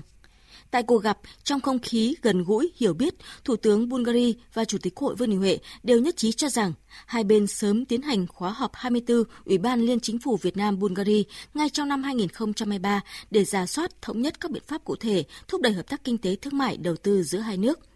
Tại 0.72 0.84
cuộc 0.84 1.04
gặp, 1.04 1.20
trong 1.44 1.62
không 1.62 1.80
khí 1.80 2.16
gần 2.22 2.44
gũi, 2.44 2.72
hiểu 2.76 2.94
biết, 2.94 3.16
Thủ 3.44 3.56
tướng 3.56 3.90
Bulgaria 3.90 4.34
và 4.54 4.66
Chủ 4.66 4.78
tịch 4.78 4.94
Hội 4.96 5.16
Vương 5.16 5.30
Đình 5.30 5.40
Huệ 5.40 5.60
đều 5.84 6.00
nhất 6.00 6.18
trí 6.18 6.32
cho 6.32 6.50
rằng 6.50 6.74
hai 7.06 7.24
bên 7.24 7.48
sớm 7.48 7.86
tiến 7.86 8.02
hành 8.02 8.28
khóa 8.28 8.52
họp 8.52 8.72
24 8.74 9.24
Ủy 9.46 9.58
ban 9.58 9.82
Liên 9.82 10.00
Chính 10.00 10.20
phủ 10.20 10.38
Việt 10.42 10.58
Nam 10.58 10.80
Bulgaria 10.80 11.24
ngay 11.54 11.70
trong 11.70 11.88
năm 11.88 12.04
2023 12.04 13.02
để 13.32 13.44
giả 13.44 13.66
soát 13.66 14.02
thống 14.02 14.22
nhất 14.22 14.40
các 14.40 14.52
biện 14.52 14.64
pháp 14.68 14.84
cụ 14.84 14.96
thể 14.96 15.24
thúc 15.48 15.62
đẩy 15.62 15.74
hợp 15.74 15.90
tác 15.90 16.04
kinh 16.04 16.18
tế 16.18 16.36
thương 16.36 16.58
mại 16.58 16.78
đầu 16.78 16.96
tư 16.96 17.24
giữa 17.24 17.40
hai 17.40 17.58
nước. 17.58 17.89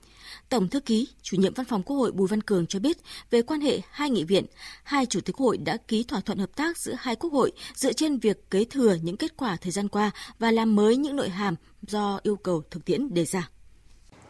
Tổng 0.53 0.67
thư 0.67 0.79
ký, 0.79 1.07
chủ 1.21 1.37
nhiệm 1.37 1.53
văn 1.53 1.65
phòng 1.65 1.83
Quốc 1.83 1.95
hội 1.95 2.11
Bùi 2.11 2.27
Văn 2.27 2.41
Cường 2.41 2.67
cho 2.67 2.79
biết 2.79 2.97
về 3.31 3.41
quan 3.41 3.61
hệ 3.61 3.79
hai 3.91 4.09
nghị 4.09 4.23
viện, 4.23 4.45
hai 4.83 5.05
chủ 5.05 5.21
tịch 5.21 5.35
hội 5.35 5.57
đã 5.57 5.77
ký 5.87 6.03
thỏa 6.03 6.19
thuận 6.19 6.37
hợp 6.37 6.55
tác 6.55 6.77
giữa 6.77 6.93
hai 6.97 7.15
quốc 7.15 7.33
hội 7.33 7.51
dựa 7.75 7.93
trên 7.93 8.19
việc 8.19 8.51
kế 8.51 8.65
thừa 8.65 8.95
những 9.03 9.17
kết 9.17 9.37
quả 9.37 9.57
thời 9.61 9.71
gian 9.71 9.87
qua 9.87 10.11
và 10.39 10.51
làm 10.51 10.75
mới 10.75 10.97
những 10.97 11.15
nội 11.15 11.29
hàm 11.29 11.55
do 11.81 12.19
yêu 12.23 12.35
cầu 12.35 12.61
thực 12.71 12.85
tiễn 12.85 13.13
đề 13.13 13.25
ra. 13.25 13.49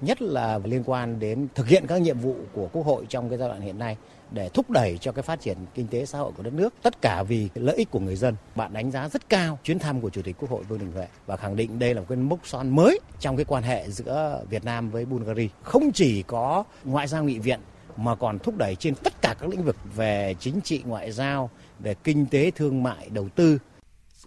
Nhất 0.02 0.22
là 0.22 0.60
liên 0.64 0.84
quan 0.86 1.20
đến 1.20 1.48
thực 1.56 1.68
hiện 1.68 1.86
các 1.88 2.02
nhiệm 2.02 2.20
vụ 2.20 2.36
của 2.54 2.70
Quốc 2.74 2.86
hội 2.86 3.06
trong 3.10 3.30
cái 3.30 3.38
giai 3.38 3.50
đoạn 3.50 3.62
hiện 3.62 3.80
nay 3.80 3.98
để 4.34 4.50
thúc 4.50 4.70
đẩy 4.70 4.98
cho 4.98 5.12
cái 5.12 5.24
phát 5.24 5.42
triển 5.42 5.58
kinh 5.76 5.88
tế 5.88 6.06
xã 6.06 6.18
hội 6.18 6.32
của 6.38 6.44
đất 6.44 6.54
nước, 6.54 6.74
tất 6.84 7.02
cả 7.02 7.24
vì 7.24 7.50
lợi 7.56 7.76
ích 7.76 7.92
của 7.92 8.00
người 8.00 8.16
dân. 8.16 8.36
Bạn 8.56 8.74
đánh 8.74 8.92
giá 8.92 9.10
rất 9.10 9.30
cao 9.30 9.60
chuyến 9.64 9.80
thăm 9.80 10.02
của 10.02 10.10
Chủ 10.10 10.22
tịch 10.22 10.36
Quốc 10.40 10.52
hội 10.52 10.64
Vương 10.64 10.80
Đình 10.80 10.92
Huệ 10.92 11.08
và 11.26 11.38
khẳng 11.38 11.56
định 11.56 11.80
đây 11.80 11.94
là 11.94 12.02
một 12.02 12.06
cái 12.10 12.18
mốc 12.18 12.40
son 12.44 12.70
mới 12.70 13.00
trong 13.20 13.38
cái 13.38 13.46
quan 13.46 13.64
hệ 13.64 13.90
giữa 13.90 14.44
Việt 14.50 14.66
Nam 14.66 14.90
với 14.90 15.06
Bulgaria. 15.06 15.48
Không 15.64 15.92
chỉ 15.92 16.24
có 16.24 16.64
ngoại 16.84 17.08
giao 17.08 17.24
nghị 17.24 17.40
viện 17.40 17.60
mà 17.98 18.16
còn 18.16 18.40
thúc 18.40 18.58
đẩy 18.58 18.76
trên 18.76 18.96
tất 18.96 19.22
cả 19.22 19.36
các 19.40 19.50
lĩnh 19.50 19.64
vực 19.64 19.78
về 19.96 20.36
chính 20.40 20.62
trị 20.62 20.82
ngoại 20.86 21.12
giao, 21.12 21.50
về 21.80 21.94
kinh 22.04 22.26
tế 22.26 22.52
thương 22.52 22.84
mại, 22.84 23.10
đầu 23.10 23.30
tư 23.30 23.60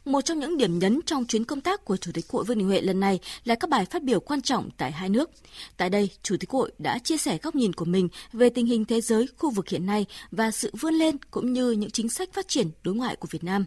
một 0.04 0.20
trong 0.20 0.38
những 0.38 0.56
điểm 0.56 0.78
nhấn 0.78 1.00
trong 1.06 1.24
chuyến 1.24 1.44
công 1.44 1.60
tác 1.60 1.84
của 1.84 1.96
Chủ 1.96 2.10
tịch 2.14 2.24
Hội 2.28 2.44
Vương 2.44 2.58
Đình 2.58 2.66
Huệ 2.66 2.80
lần 2.80 3.00
này 3.00 3.18
là 3.44 3.54
các 3.54 3.70
bài 3.70 3.84
phát 3.84 4.02
biểu 4.02 4.20
quan 4.20 4.42
trọng 4.42 4.70
tại 4.76 4.92
hai 4.92 5.08
nước. 5.08 5.30
Tại 5.76 5.90
đây, 5.90 6.10
Chủ 6.22 6.36
tịch 6.40 6.50
Hội 6.50 6.72
đã 6.78 6.98
chia 6.98 7.16
sẻ 7.16 7.38
góc 7.42 7.54
nhìn 7.54 7.72
của 7.72 7.84
mình 7.84 8.08
về 8.32 8.50
tình 8.50 8.66
hình 8.66 8.84
thế 8.84 9.00
giới, 9.00 9.28
khu 9.38 9.50
vực 9.50 9.68
hiện 9.68 9.86
nay 9.86 10.06
và 10.30 10.50
sự 10.50 10.70
vươn 10.80 10.94
lên 10.94 11.16
cũng 11.30 11.52
như 11.52 11.70
những 11.70 11.90
chính 11.90 12.08
sách 12.08 12.32
phát 12.32 12.48
triển 12.48 12.70
đối 12.82 12.94
ngoại 12.94 13.16
của 13.16 13.28
Việt 13.30 13.44
Nam. 13.44 13.64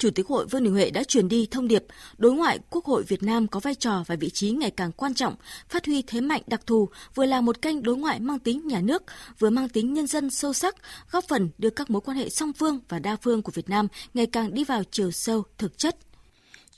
Chủ 0.00 0.10
tịch 0.10 0.26
Hội 0.26 0.46
Vương 0.46 0.64
Đình 0.64 0.72
Huệ 0.72 0.90
đã 0.90 1.04
truyền 1.04 1.28
đi 1.28 1.48
thông 1.50 1.68
điệp 1.68 1.84
đối 2.18 2.32
ngoại 2.32 2.58
Quốc 2.70 2.84
hội 2.84 3.02
Việt 3.02 3.22
Nam 3.22 3.48
có 3.48 3.60
vai 3.60 3.74
trò 3.74 4.04
và 4.06 4.16
vị 4.16 4.30
trí 4.30 4.50
ngày 4.50 4.70
càng 4.70 4.92
quan 4.92 5.14
trọng, 5.14 5.34
phát 5.68 5.86
huy 5.86 6.02
thế 6.02 6.20
mạnh 6.20 6.42
đặc 6.46 6.66
thù, 6.66 6.88
vừa 7.14 7.24
là 7.24 7.40
một 7.40 7.62
kênh 7.62 7.82
đối 7.82 7.96
ngoại 7.96 8.20
mang 8.20 8.38
tính 8.38 8.68
nhà 8.68 8.80
nước, 8.80 9.02
vừa 9.38 9.50
mang 9.50 9.68
tính 9.68 9.94
nhân 9.94 10.06
dân 10.06 10.30
sâu 10.30 10.52
sắc, 10.52 10.76
góp 11.10 11.24
phần 11.28 11.50
đưa 11.58 11.70
các 11.70 11.90
mối 11.90 12.00
quan 12.00 12.16
hệ 12.16 12.28
song 12.28 12.52
phương 12.52 12.80
và 12.88 12.98
đa 12.98 13.16
phương 13.16 13.42
của 13.42 13.52
Việt 13.54 13.68
Nam 13.68 13.88
ngày 14.14 14.26
càng 14.26 14.54
đi 14.54 14.64
vào 14.64 14.82
chiều 14.90 15.10
sâu, 15.10 15.42
thực 15.58 15.78
chất, 15.78 15.96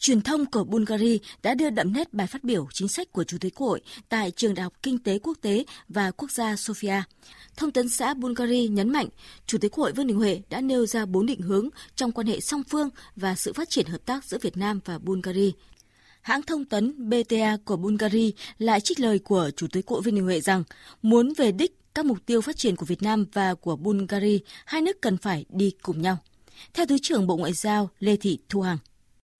Truyền 0.02 0.22
thông 0.22 0.46
của 0.46 0.64
Bulgaria 0.64 1.18
đã 1.42 1.54
đưa 1.54 1.70
đậm 1.70 1.92
nét 1.92 2.14
bài 2.14 2.26
phát 2.26 2.44
biểu 2.44 2.68
chính 2.72 2.88
sách 2.88 3.12
của 3.12 3.24
Chủ 3.24 3.38
tịch 3.40 3.54
Quốc 3.54 3.66
hội 3.66 3.80
tại 4.08 4.30
Trường 4.30 4.54
Đại 4.54 4.62
học 4.62 4.72
Kinh 4.82 4.98
tế 4.98 5.18
Quốc 5.18 5.38
tế 5.40 5.64
và 5.88 6.10
Quốc 6.10 6.30
gia 6.30 6.54
Sofia. 6.54 7.02
Thông 7.56 7.70
tấn 7.70 7.88
xã 7.88 8.14
Bulgaria 8.14 8.68
nhấn 8.68 8.88
mạnh, 8.90 9.08
Chủ 9.46 9.58
tịch 9.58 9.72
Quốc 9.72 9.82
hội 9.82 9.92
Vương 9.92 10.06
Đình 10.06 10.16
Huệ 10.16 10.42
đã 10.50 10.60
nêu 10.60 10.86
ra 10.86 11.06
bốn 11.06 11.26
định 11.26 11.40
hướng 11.40 11.68
trong 11.96 12.12
quan 12.12 12.26
hệ 12.26 12.40
song 12.40 12.62
phương 12.68 12.88
và 13.16 13.34
sự 13.34 13.52
phát 13.52 13.70
triển 13.70 13.86
hợp 13.86 13.98
tác 14.06 14.24
giữa 14.24 14.38
Việt 14.42 14.56
Nam 14.56 14.80
và 14.84 14.98
Bulgaria. 14.98 15.50
Hãng 16.20 16.42
thông 16.42 16.64
tấn 16.64 17.10
BTA 17.10 17.56
của 17.64 17.76
Bulgaria 17.76 18.30
lại 18.58 18.80
trích 18.80 19.00
lời 19.00 19.18
của 19.18 19.50
Chủ 19.56 19.66
tịch 19.72 19.86
Quốc 19.86 19.94
hội 19.94 20.02
Vương 20.02 20.14
Đình 20.14 20.24
Huệ 20.24 20.40
rằng 20.40 20.64
muốn 21.02 21.32
về 21.36 21.52
đích 21.52 21.78
các 21.94 22.04
mục 22.04 22.18
tiêu 22.26 22.40
phát 22.40 22.56
triển 22.56 22.76
của 22.76 22.86
Việt 22.86 23.02
Nam 23.02 23.26
và 23.32 23.54
của 23.54 23.76
Bulgaria, 23.76 24.38
hai 24.64 24.82
nước 24.82 25.02
cần 25.02 25.16
phải 25.16 25.44
đi 25.48 25.72
cùng 25.82 26.02
nhau. 26.02 26.18
Theo 26.74 26.86
Thứ 26.86 26.98
trưởng 27.02 27.26
Bộ 27.26 27.36
Ngoại 27.36 27.52
giao 27.52 27.90
Lê 28.00 28.16
Thị 28.16 28.38
Thu 28.48 28.60
Hằng. 28.60 28.78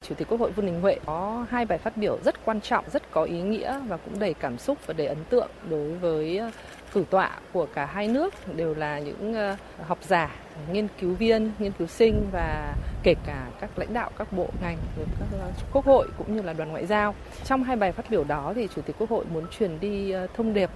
Chủ 0.03 0.15
tịch 0.15 0.29
Quốc 0.29 0.41
hội 0.41 0.51
Vương 0.51 0.67
Đình 0.67 0.81
Huệ 0.81 0.99
có 1.07 1.47
hai 1.51 1.65
bài 1.65 1.79
phát 1.79 1.97
biểu 1.97 2.19
rất 2.25 2.45
quan 2.45 2.61
trọng, 2.61 2.85
rất 2.93 3.11
có 3.11 3.25
ý 3.25 3.41
nghĩa 3.41 3.81
và 3.89 3.97
cũng 3.97 4.19
đầy 4.19 4.35
cảm 4.35 4.59
xúc 4.59 4.79
và 4.87 4.95
đầy 4.95 5.07
ấn 5.07 5.25
tượng 5.25 5.49
đối 5.71 5.95
với 5.95 6.37
ờ, 6.39 6.51
cử 6.93 7.05
tọa 7.11 7.31
của 7.53 7.67
cả 7.75 7.87
hai 7.87 8.09
nước 8.09 8.35
đều 8.57 8.75
là 8.75 8.99
những 8.99 9.35
ờ, 9.35 9.57
học 9.87 9.99
giả, 10.03 10.35
nghiên 10.73 10.89
cứu 11.01 11.15
viên, 11.15 11.53
nghiên 11.59 11.73
cứu 11.73 11.87
sinh 11.87 12.27
và 12.33 12.75
kể 13.03 13.15
cả 13.27 13.47
các 13.61 13.71
lãnh 13.77 13.95
đạo 13.95 14.11
các 14.19 14.33
bộ 14.33 14.49
ngành, 14.63 14.77
các 14.97 15.29
ờ, 15.41 15.51
quốc 15.73 15.85
hội 15.85 16.09
cũng 16.19 16.37
như 16.37 16.43
là 16.43 16.53
đoàn 16.53 16.71
ngoại 16.71 16.87
giao. 16.87 17.15
Trong 17.45 17.65
hai 17.65 17.77
bài 17.77 17.93
phát 17.93 18.11
biểu 18.11 18.25
đó 18.25 18.53
thì 18.55 18.69
Chủ 18.75 18.83
tịch 18.83 18.97
Quốc 18.99 19.11
hội 19.11 19.25
muốn 19.33 19.47
truyền 19.59 19.81
đi 19.81 20.15
thông 20.35 20.55
điệp 20.55 20.71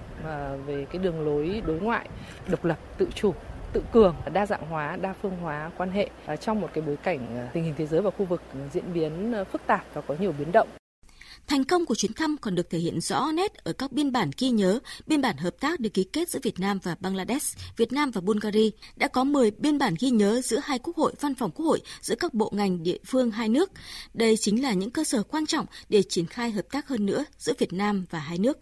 về 0.65 0.85
cái 0.91 1.01
đường 1.01 1.25
lối 1.25 1.61
đối 1.65 1.79
ngoại 1.79 2.09
độc 2.47 2.65
lập, 2.65 2.77
tự 2.97 3.07
chủ 3.15 3.33
tự 3.73 3.83
cường, 3.93 4.15
đa 4.33 4.45
dạng 4.45 4.67
hóa, 4.69 4.95
đa 4.95 5.13
phương 5.21 5.37
hóa 5.41 5.71
quan 5.77 5.91
hệ 5.91 6.09
ờ, 6.25 6.35
trong 6.35 6.61
một 6.61 6.69
cái 6.73 6.83
bối 6.87 6.97
cảnh 6.97 7.27
ờ, 7.37 7.47
tình 7.53 7.63
hình 7.63 7.73
thế 7.77 7.87
giới 7.87 8.01
và 8.01 8.11
khu 8.11 8.25
vực 8.25 8.41
ừ, 8.53 8.59
diễn 8.73 8.93
biến 8.93 9.33
ờ, 9.33 9.43
phức 9.43 9.61
tạp 9.67 9.85
và 9.93 10.01
có 10.01 10.15
nhiều 10.19 10.33
biến 10.39 10.51
động. 10.51 10.67
Thành 11.47 11.63
công 11.63 11.85
của 11.85 11.95
chuyến 11.95 12.13
thăm 12.13 12.35
còn 12.41 12.55
được 12.55 12.69
thể 12.69 12.79
hiện 12.79 13.01
rõ 13.01 13.31
nét 13.33 13.53
ở 13.63 13.73
các 13.73 13.91
biên 13.91 14.11
bản 14.11 14.31
ghi 14.37 14.49
nhớ, 14.49 14.79
biên 15.07 15.21
bản 15.21 15.37
hợp 15.37 15.55
tác 15.59 15.79
được 15.79 15.89
ký 15.93 16.03
kết 16.03 16.29
giữa 16.29 16.39
Việt 16.43 16.59
Nam 16.59 16.79
và 16.83 16.95
Bangladesh, 16.99 17.57
Việt 17.77 17.91
Nam 17.91 18.11
và 18.11 18.21
Bulgaria. 18.21 18.69
Đã 18.95 19.07
có 19.07 19.23
10 19.23 19.51
biên 19.51 19.77
bản 19.77 19.95
ghi 19.99 20.09
nhớ 20.09 20.41
giữa 20.43 20.59
hai 20.63 20.79
quốc 20.79 20.95
hội, 20.95 21.13
văn 21.21 21.35
phòng 21.35 21.51
quốc 21.51 21.65
hội, 21.65 21.81
giữa 22.01 22.15
các 22.15 22.33
bộ 22.33 22.51
ngành 22.55 22.83
địa 22.83 22.97
phương 23.05 23.31
hai 23.31 23.49
nước. 23.49 23.71
Đây 24.13 24.37
chính 24.37 24.63
là 24.63 24.73
những 24.73 24.91
cơ 24.91 25.03
sở 25.03 25.23
quan 25.23 25.45
trọng 25.45 25.65
để 25.89 26.03
triển 26.03 26.25
khai 26.25 26.51
hợp 26.51 26.65
tác 26.71 26.87
hơn 26.87 27.05
nữa 27.05 27.25
giữa 27.37 27.53
Việt 27.59 27.73
Nam 27.73 28.05
và 28.09 28.19
hai 28.19 28.37
nước. 28.37 28.57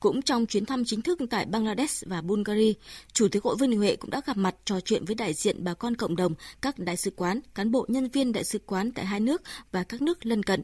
Cũng 0.00 0.22
trong 0.22 0.46
chuyến 0.46 0.66
thăm 0.66 0.84
chính 0.84 1.02
thức 1.02 1.18
tại 1.30 1.46
Bangladesh 1.46 2.06
và 2.06 2.20
Bulgaria, 2.20 2.72
Chủ 3.12 3.28
tịch 3.28 3.42
Hội 3.42 3.56
Vương 3.56 3.70
Đình 3.70 3.78
Huệ 3.78 3.96
cũng 3.96 4.10
đã 4.10 4.20
gặp 4.26 4.36
mặt 4.36 4.54
trò 4.64 4.80
chuyện 4.80 5.04
với 5.04 5.14
đại 5.14 5.34
diện 5.34 5.64
bà 5.64 5.74
con 5.74 5.96
cộng 5.96 6.16
đồng, 6.16 6.34
các 6.60 6.78
đại 6.78 6.96
sứ 6.96 7.10
quán, 7.10 7.40
cán 7.54 7.70
bộ 7.70 7.86
nhân 7.88 8.08
viên 8.08 8.32
đại 8.32 8.44
sứ 8.44 8.58
quán 8.58 8.92
tại 8.92 9.06
hai 9.06 9.20
nước 9.20 9.42
và 9.72 9.84
các 9.84 10.02
nước 10.02 10.26
lân 10.26 10.42
cận. 10.42 10.62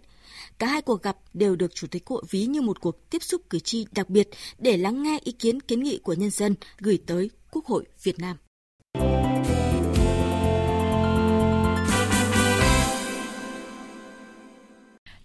Cả 0.59 0.67
hai 0.67 0.83
cuộc 0.83 1.03
gặp 1.03 1.17
đều 1.35 1.57
được 1.57 1.75
Chủ 1.75 1.87
tịch 1.87 2.03
Hội 2.07 2.23
ví 2.31 2.47
như 2.47 2.63
một 2.63 2.81
cuộc 2.81 3.11
tiếp 3.11 3.23
xúc 3.23 3.43
cử 3.51 3.59
tri 3.59 3.87
đặc 3.93 4.11
biệt 4.11 4.29
để 4.59 4.77
lắng 4.77 5.03
nghe 5.03 5.19
ý 5.25 5.33
kiến 5.33 5.61
kiến 5.61 5.83
nghị 5.83 5.99
của 5.99 6.15
nhân 6.15 6.31
dân 6.31 6.55
gửi 6.79 6.99
tới 7.07 7.31
Quốc 7.51 7.65
hội 7.65 7.85
Việt 8.03 8.19
Nam. 8.19 8.37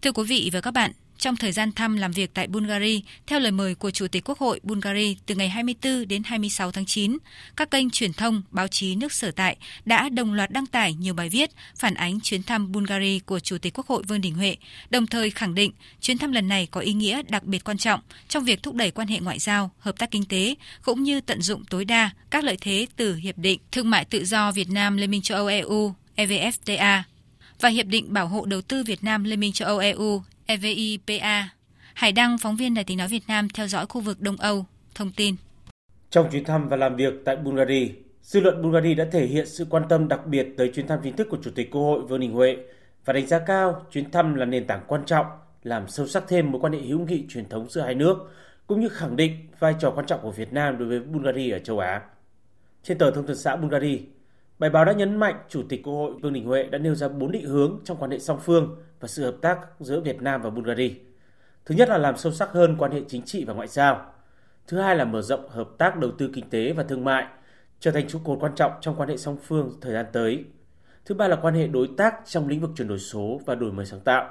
Thưa 0.01 0.11
quý 0.11 0.23
vị 0.23 0.49
và 0.53 0.61
các 0.61 0.71
bạn, 0.71 0.91
trong 1.19 1.35
thời 1.35 1.51
gian 1.51 1.71
thăm 1.71 1.97
làm 1.97 2.11
việc 2.11 2.33
tại 2.33 2.47
Bulgaria, 2.47 2.99
theo 3.27 3.39
lời 3.39 3.51
mời 3.51 3.75
của 3.75 3.91
Chủ 3.91 4.07
tịch 4.07 4.29
Quốc 4.29 4.39
hội 4.39 4.59
Bulgaria 4.63 5.13
từ 5.25 5.35
ngày 5.35 5.49
24 5.49 6.07
đến 6.07 6.23
26 6.25 6.71
tháng 6.71 6.85
9, 6.85 7.17
các 7.55 7.71
kênh 7.71 7.89
truyền 7.89 8.13
thông, 8.13 8.41
báo 8.51 8.67
chí 8.67 8.95
nước 8.95 9.13
sở 9.13 9.31
tại 9.31 9.57
đã 9.85 10.09
đồng 10.09 10.33
loạt 10.33 10.51
đăng 10.51 10.65
tải 10.65 10.93
nhiều 10.93 11.13
bài 11.13 11.29
viết 11.29 11.49
phản 11.75 11.93
ánh 11.93 12.19
chuyến 12.19 12.43
thăm 12.43 12.71
Bulgaria 12.71 13.19
của 13.19 13.39
Chủ 13.39 13.57
tịch 13.57 13.73
Quốc 13.77 13.87
hội 13.87 14.03
Vương 14.07 14.21
Đình 14.21 14.35
Huệ, 14.35 14.55
đồng 14.89 15.07
thời 15.07 15.29
khẳng 15.29 15.55
định 15.55 15.71
chuyến 16.01 16.17
thăm 16.17 16.31
lần 16.31 16.47
này 16.47 16.67
có 16.71 16.81
ý 16.81 16.93
nghĩa 16.93 17.21
đặc 17.29 17.43
biệt 17.43 17.63
quan 17.63 17.77
trọng 17.77 17.99
trong 18.27 18.43
việc 18.43 18.63
thúc 18.63 18.75
đẩy 18.75 18.91
quan 18.91 19.07
hệ 19.07 19.19
ngoại 19.19 19.39
giao, 19.39 19.71
hợp 19.79 19.97
tác 19.99 20.11
kinh 20.11 20.25
tế, 20.25 20.55
cũng 20.81 21.03
như 21.03 21.21
tận 21.21 21.41
dụng 21.41 21.65
tối 21.65 21.85
đa 21.85 22.09
các 22.29 22.43
lợi 22.43 22.57
thế 22.61 22.87
từ 22.95 23.15
Hiệp 23.15 23.37
định 23.37 23.59
Thương 23.71 23.89
mại 23.89 24.05
Tự 24.05 24.25
do 24.25 24.51
Việt 24.51 24.69
Nam 24.69 24.97
Liên 24.97 25.11
minh 25.11 25.21
châu 25.21 25.37
Âu 25.37 25.47
EU 25.47 25.93
EVFTA 26.15 27.01
và 27.61 27.69
Hiệp 27.69 27.85
định 27.85 28.13
Bảo 28.13 28.27
hộ 28.27 28.45
Đầu 28.45 28.61
tư 28.61 28.83
Việt 28.83 29.03
Nam 29.03 29.23
Liên 29.23 29.39
minh 29.39 29.53
châu 29.53 29.67
Âu 29.67 29.77
EU 29.77 30.21
EVIPA. 30.49 31.49
Hải 31.93 32.11
Đăng, 32.11 32.37
phóng 32.37 32.55
viên 32.55 32.73
Đài 32.73 32.83
tiếng 32.83 32.97
nói 32.97 33.07
Việt 33.07 33.23
Nam 33.27 33.47
theo 33.53 33.67
dõi 33.67 33.85
khu 33.89 34.01
vực 34.01 34.21
Đông 34.21 34.35
Âu, 34.35 34.65
thông 34.95 35.11
tin. 35.11 35.35
Trong 36.09 36.29
chuyến 36.31 36.43
thăm 36.43 36.69
và 36.69 36.77
làm 36.77 36.95
việc 36.95 37.13
tại 37.25 37.35
Bulgaria, 37.35 37.87
dư 38.21 38.39
luận 38.39 38.61
Bulgaria 38.61 38.93
đã 38.93 39.05
thể 39.11 39.25
hiện 39.25 39.45
sự 39.45 39.67
quan 39.69 39.83
tâm 39.89 40.07
đặc 40.07 40.25
biệt 40.25 40.47
tới 40.57 40.71
chuyến 40.75 40.87
thăm 40.87 40.99
chính 41.03 41.15
thức 41.15 41.27
của 41.29 41.37
Chủ 41.43 41.51
tịch 41.55 41.71
Quốc 41.71 41.81
hội 41.81 42.01
Vương 42.01 42.19
Đình 42.19 42.31
Huệ 42.31 42.57
và 43.05 43.13
đánh 43.13 43.27
giá 43.27 43.39
cao 43.39 43.85
chuyến 43.91 44.11
thăm 44.11 44.35
là 44.35 44.45
nền 44.45 44.67
tảng 44.67 44.83
quan 44.87 45.05
trọng 45.05 45.25
làm 45.63 45.87
sâu 45.87 46.07
sắc 46.07 46.23
thêm 46.27 46.51
mối 46.51 46.61
quan 46.61 46.73
hệ 46.73 46.79
hữu 46.79 46.99
nghị 46.99 47.25
truyền 47.29 47.49
thống 47.49 47.69
giữa 47.69 47.81
hai 47.81 47.95
nước, 47.95 48.17
cũng 48.67 48.81
như 48.81 48.89
khẳng 48.89 49.15
định 49.15 49.47
vai 49.59 49.75
trò 49.79 49.91
quan 49.91 50.05
trọng 50.05 50.21
của 50.21 50.31
Việt 50.31 50.53
Nam 50.53 50.77
đối 50.77 50.87
với 50.87 50.99
Bulgaria 50.99 51.51
ở 51.51 51.59
châu 51.59 51.79
Á. 51.79 52.01
Trên 52.83 52.97
tờ 52.97 53.11
Thông 53.11 53.27
tấn 53.27 53.37
xã 53.37 53.55
Bulgaria, 53.55 53.97
bài 54.59 54.69
báo 54.69 54.85
đã 54.85 54.93
nhấn 54.93 55.15
mạnh 55.15 55.35
Chủ 55.49 55.63
tịch 55.69 55.83
Quốc 55.83 55.93
hội 55.93 56.13
Vương 56.21 56.33
Đình 56.33 56.45
Huệ 56.45 56.63
đã 56.63 56.77
nêu 56.77 56.95
ra 56.95 57.07
bốn 57.07 57.31
định 57.31 57.45
hướng 57.45 57.79
trong 57.85 57.97
quan 57.97 58.11
hệ 58.11 58.19
song 58.19 58.39
phương 58.45 58.75
và 58.99 59.07
sự 59.07 59.25
hợp 59.25 59.35
tác 59.41 59.59
giữa 59.79 59.99
Việt 59.99 60.21
Nam 60.21 60.41
và 60.41 60.49
Bulgaria. 60.49 60.93
Thứ 61.65 61.75
nhất 61.75 61.89
là 61.89 61.97
làm 61.97 62.17
sâu 62.17 62.31
sắc 62.31 62.51
hơn 62.51 62.75
quan 62.79 62.91
hệ 62.91 63.01
chính 63.07 63.21
trị 63.21 63.45
và 63.45 63.53
ngoại 63.53 63.67
giao. 63.67 64.13
Thứ 64.67 64.79
hai 64.79 64.95
là 64.95 65.05
mở 65.05 65.21
rộng 65.21 65.49
hợp 65.49 65.69
tác 65.77 65.97
đầu 65.97 66.11
tư 66.17 66.29
kinh 66.33 66.49
tế 66.49 66.73
và 66.73 66.83
thương 66.83 67.03
mại, 67.03 67.27
trở 67.79 67.91
thành 67.91 68.07
trụ 68.07 68.19
cột 68.23 68.37
quan 68.41 68.55
trọng 68.55 68.71
trong 68.81 68.95
quan 68.95 69.09
hệ 69.09 69.17
song 69.17 69.37
phương 69.43 69.77
thời 69.81 69.93
gian 69.93 70.05
tới. 70.13 70.45
Thứ 71.05 71.15
ba 71.15 71.27
là 71.27 71.35
quan 71.35 71.53
hệ 71.53 71.67
đối 71.67 71.89
tác 71.97 72.15
trong 72.25 72.47
lĩnh 72.47 72.61
vực 72.61 72.71
chuyển 72.75 72.87
đổi 72.87 72.99
số 72.99 73.41
và 73.45 73.55
đổi 73.55 73.71
mới 73.71 73.85
sáng 73.85 73.99
tạo. 73.99 74.29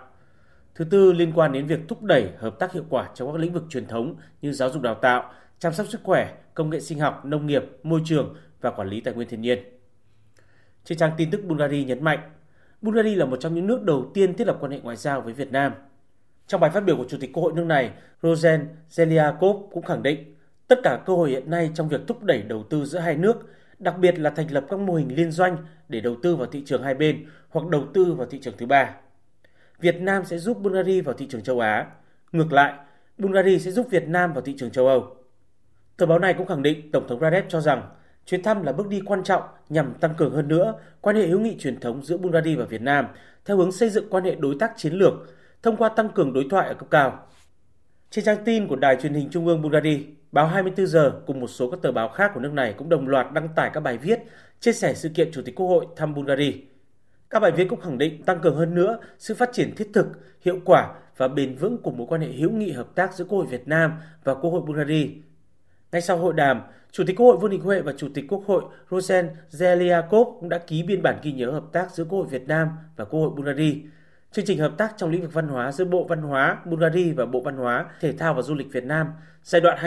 Thứ 0.74 0.84
tư 0.84 1.12
liên 1.12 1.32
quan 1.32 1.52
đến 1.52 1.66
việc 1.66 1.80
thúc 1.88 2.02
đẩy 2.02 2.30
hợp 2.38 2.58
tác 2.58 2.72
hiệu 2.72 2.84
quả 2.88 3.08
trong 3.14 3.32
các 3.32 3.38
lĩnh 3.38 3.52
vực 3.52 3.64
truyền 3.70 3.86
thống 3.86 4.16
như 4.42 4.52
giáo 4.52 4.70
dục 4.70 4.82
đào 4.82 4.94
tạo, 4.94 5.32
chăm 5.58 5.72
sóc 5.72 5.86
sức 5.86 6.00
khỏe, 6.02 6.34
công 6.54 6.70
nghệ 6.70 6.80
sinh 6.80 6.98
học, 6.98 7.24
nông 7.24 7.46
nghiệp, 7.46 7.62
môi 7.82 8.00
trường 8.04 8.36
và 8.60 8.70
quản 8.70 8.88
lý 8.88 9.00
tài 9.00 9.14
nguyên 9.14 9.28
thiên 9.28 9.40
nhiên. 9.40 9.58
Trên 10.84 10.98
trang 10.98 11.12
tin 11.16 11.30
tức 11.30 11.40
Bulgaria 11.48 11.84
nhấn 11.84 12.04
mạnh, 12.04 12.18
Bulgaria 12.82 13.14
là 13.14 13.24
một 13.24 13.36
trong 13.40 13.54
những 13.54 13.66
nước 13.66 13.82
đầu 13.82 14.10
tiên 14.14 14.34
thiết 14.34 14.46
lập 14.46 14.56
quan 14.60 14.72
hệ 14.72 14.80
ngoại 14.80 14.96
giao 14.96 15.20
với 15.20 15.32
Việt 15.32 15.52
Nam. 15.52 15.72
Trong 16.46 16.60
bài 16.60 16.70
phát 16.70 16.84
biểu 16.84 16.96
của 16.96 17.06
Chủ 17.08 17.16
tịch 17.20 17.30
Quốc 17.32 17.42
hội 17.42 17.52
nước 17.52 17.64
này, 17.64 17.90
Rosen 18.22 18.68
Zeliakov 18.90 19.68
cũng 19.68 19.82
khẳng 19.82 20.02
định 20.02 20.34
tất 20.68 20.78
cả 20.82 21.00
cơ 21.06 21.14
hội 21.14 21.30
hiện 21.30 21.50
nay 21.50 21.70
trong 21.74 21.88
việc 21.88 22.00
thúc 22.06 22.22
đẩy 22.22 22.42
đầu 22.42 22.62
tư 22.70 22.84
giữa 22.84 22.98
hai 22.98 23.16
nước, 23.16 23.46
đặc 23.78 23.98
biệt 23.98 24.18
là 24.18 24.30
thành 24.30 24.50
lập 24.50 24.64
các 24.68 24.78
mô 24.78 24.94
hình 24.94 25.16
liên 25.16 25.30
doanh 25.30 25.56
để 25.88 26.00
đầu 26.00 26.16
tư 26.22 26.36
vào 26.36 26.46
thị 26.46 26.62
trường 26.66 26.82
hai 26.82 26.94
bên 26.94 27.26
hoặc 27.48 27.66
đầu 27.66 27.84
tư 27.94 28.14
vào 28.14 28.26
thị 28.26 28.38
trường 28.38 28.54
thứ 28.58 28.66
ba. 28.66 28.94
Việt 29.80 30.00
Nam 30.00 30.24
sẽ 30.24 30.38
giúp 30.38 30.58
Bulgaria 30.60 31.00
vào 31.00 31.14
thị 31.14 31.26
trường 31.30 31.42
châu 31.42 31.60
Á. 31.60 31.86
Ngược 32.32 32.52
lại, 32.52 32.74
Bulgaria 33.18 33.58
sẽ 33.58 33.70
giúp 33.70 33.86
Việt 33.90 34.08
Nam 34.08 34.32
vào 34.32 34.42
thị 34.42 34.54
trường 34.58 34.70
châu 34.70 34.86
Âu. 34.86 35.16
Tờ 35.96 36.06
báo 36.06 36.18
này 36.18 36.34
cũng 36.34 36.46
khẳng 36.46 36.62
định 36.62 36.92
Tổng 36.92 37.08
thống 37.08 37.20
Radev 37.20 37.44
cho 37.48 37.60
rằng 37.60 37.82
Chuyến 38.28 38.42
thăm 38.42 38.62
là 38.62 38.72
bước 38.72 38.88
đi 38.88 39.02
quan 39.06 39.24
trọng 39.24 39.42
nhằm 39.68 39.94
tăng 40.00 40.14
cường 40.14 40.34
hơn 40.34 40.48
nữa 40.48 40.74
quan 41.00 41.16
hệ 41.16 41.26
hữu 41.26 41.40
nghị 41.40 41.56
truyền 41.58 41.80
thống 41.80 42.02
giữa 42.02 42.16
Bulgaria 42.16 42.56
và 42.56 42.64
Việt 42.64 42.82
Nam 42.82 43.06
theo 43.44 43.56
hướng 43.56 43.72
xây 43.72 43.90
dựng 43.90 44.10
quan 44.10 44.24
hệ 44.24 44.34
đối 44.34 44.56
tác 44.60 44.72
chiến 44.76 44.92
lược 44.92 45.12
thông 45.62 45.76
qua 45.76 45.88
tăng 45.88 46.08
cường 46.08 46.32
đối 46.32 46.46
thoại 46.50 46.68
ở 46.68 46.74
cấp 46.74 46.88
cao. 46.90 47.26
Trên 48.10 48.24
trang 48.24 48.44
tin 48.44 48.68
của 48.68 48.76
Đài 48.76 48.96
truyền 48.96 49.14
hình 49.14 49.28
Trung 49.30 49.46
ương 49.46 49.62
Bulgaria, 49.62 49.98
báo 50.32 50.46
24 50.46 50.86
giờ 50.86 51.12
cùng 51.26 51.40
một 51.40 51.46
số 51.46 51.70
các 51.70 51.82
tờ 51.82 51.92
báo 51.92 52.08
khác 52.08 52.30
của 52.34 52.40
nước 52.40 52.52
này 52.52 52.74
cũng 52.78 52.88
đồng 52.88 53.08
loạt 53.08 53.32
đăng 53.32 53.48
tải 53.56 53.70
các 53.74 53.80
bài 53.80 53.98
viết 53.98 54.18
chia 54.60 54.72
sẻ 54.72 54.94
sự 54.94 55.08
kiện 55.08 55.32
Chủ 55.32 55.42
tịch 55.44 55.54
Quốc 55.54 55.66
hội 55.66 55.86
thăm 55.96 56.14
Bulgaria. 56.14 56.52
Các 57.30 57.40
bài 57.40 57.52
viết 57.52 57.66
cũng 57.68 57.80
khẳng 57.80 57.98
định 57.98 58.22
tăng 58.22 58.40
cường 58.40 58.56
hơn 58.56 58.74
nữa 58.74 58.98
sự 59.18 59.34
phát 59.34 59.50
triển 59.52 59.74
thiết 59.76 59.88
thực, 59.94 60.06
hiệu 60.40 60.58
quả 60.64 60.94
và 61.16 61.28
bền 61.28 61.56
vững 61.56 61.82
của 61.82 61.90
mối 61.90 62.06
quan 62.10 62.20
hệ 62.20 62.28
hữu 62.32 62.50
nghị 62.50 62.72
hợp 62.72 62.94
tác 62.94 63.14
giữa 63.14 63.24
Quốc 63.24 63.38
hội 63.38 63.46
Việt 63.46 63.68
Nam 63.68 63.92
và 64.24 64.34
Quốc 64.34 64.50
hội 64.50 64.60
Bulgaria 64.60 65.08
ngay 65.92 66.02
sau 66.02 66.18
hội 66.18 66.32
đàm, 66.32 66.62
Chủ 66.92 67.04
tịch 67.06 67.16
Quốc 67.16 67.26
hội 67.26 67.36
Vương 67.36 67.50
Đình 67.50 67.60
Huệ 67.60 67.80
và 67.80 67.92
Chủ 67.96 68.08
tịch 68.14 68.24
Quốc 68.28 68.42
hội 68.46 68.64
Rosen 68.90 69.30
Zeliakov 69.50 70.38
cũng 70.40 70.48
đã 70.48 70.58
ký 70.58 70.82
biên 70.82 71.02
bản 71.02 71.18
ghi 71.22 71.32
nhớ 71.32 71.50
hợp 71.50 71.64
tác 71.72 71.90
giữa 71.90 72.04
Quốc 72.04 72.18
hội 72.18 72.26
Việt 72.30 72.48
Nam 72.48 72.68
và 72.96 73.04
Quốc 73.04 73.20
hội 73.20 73.30
Bulgaria. 73.30 73.74
Chương 74.32 74.44
trình 74.44 74.58
hợp 74.58 74.72
tác 74.78 74.94
trong 74.96 75.10
lĩnh 75.10 75.22
vực 75.22 75.32
văn 75.32 75.48
hóa 75.48 75.72
giữa 75.72 75.84
Bộ 75.84 76.06
Văn 76.08 76.22
hóa 76.22 76.58
Bulgaria 76.64 77.12
và 77.12 77.26
Bộ 77.26 77.40
Văn 77.40 77.56
hóa, 77.56 77.86
Thể 78.00 78.12
thao 78.12 78.34
và 78.34 78.42
Du 78.42 78.54
lịch 78.54 78.72
Việt 78.72 78.84
Nam 78.84 79.06
giai 79.42 79.60
đoạn 79.60 79.78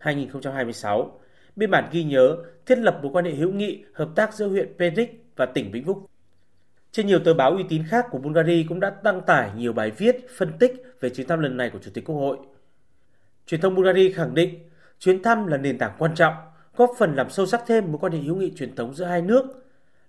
2024-2026. 0.00 1.10
Biên 1.56 1.70
bản 1.70 1.88
ghi 1.92 2.04
nhớ 2.04 2.36
thiết 2.66 2.78
lập 2.78 2.98
mối 3.02 3.12
quan 3.12 3.24
hệ 3.24 3.34
hữu 3.34 3.52
nghị, 3.52 3.84
hợp 3.94 4.08
tác 4.14 4.34
giữa 4.34 4.48
huyện 4.48 4.72
Pedrik 4.78 5.24
và 5.36 5.46
tỉnh 5.46 5.72
Vĩnh 5.72 5.84
Phúc. 5.84 6.06
Trên 6.92 7.06
nhiều 7.06 7.18
tờ 7.18 7.34
báo 7.34 7.50
uy 7.50 7.64
tín 7.68 7.82
khác 7.88 8.06
của 8.10 8.18
Bulgaria 8.18 8.64
cũng 8.68 8.80
đã 8.80 8.96
đăng 9.02 9.20
tải 9.20 9.50
nhiều 9.56 9.72
bài 9.72 9.90
viết 9.90 10.16
phân 10.36 10.52
tích 10.58 10.82
về 11.00 11.10
chuyến 11.10 11.26
thăm 11.26 11.40
lần 11.40 11.56
này 11.56 11.70
của 11.70 11.78
Chủ 11.78 11.90
tịch 11.94 12.04
Quốc 12.04 12.16
hội. 12.16 12.36
Truyền 13.46 13.60
thông 13.60 13.74
Bulgaria 13.74 14.12
khẳng 14.12 14.34
định 14.34 14.58
chuyến 15.04 15.22
thăm 15.22 15.46
là 15.46 15.56
nền 15.56 15.78
tảng 15.78 15.92
quan 15.98 16.14
trọng, 16.14 16.34
góp 16.76 16.90
phần 16.98 17.14
làm 17.14 17.30
sâu 17.30 17.46
sắc 17.46 17.62
thêm 17.66 17.92
mối 17.92 17.98
quan 17.98 18.12
hệ 18.12 18.18
hữu 18.18 18.36
nghị 18.36 18.52
truyền 18.56 18.74
thống 18.74 18.94
giữa 18.94 19.04
hai 19.04 19.22
nước, 19.22 19.44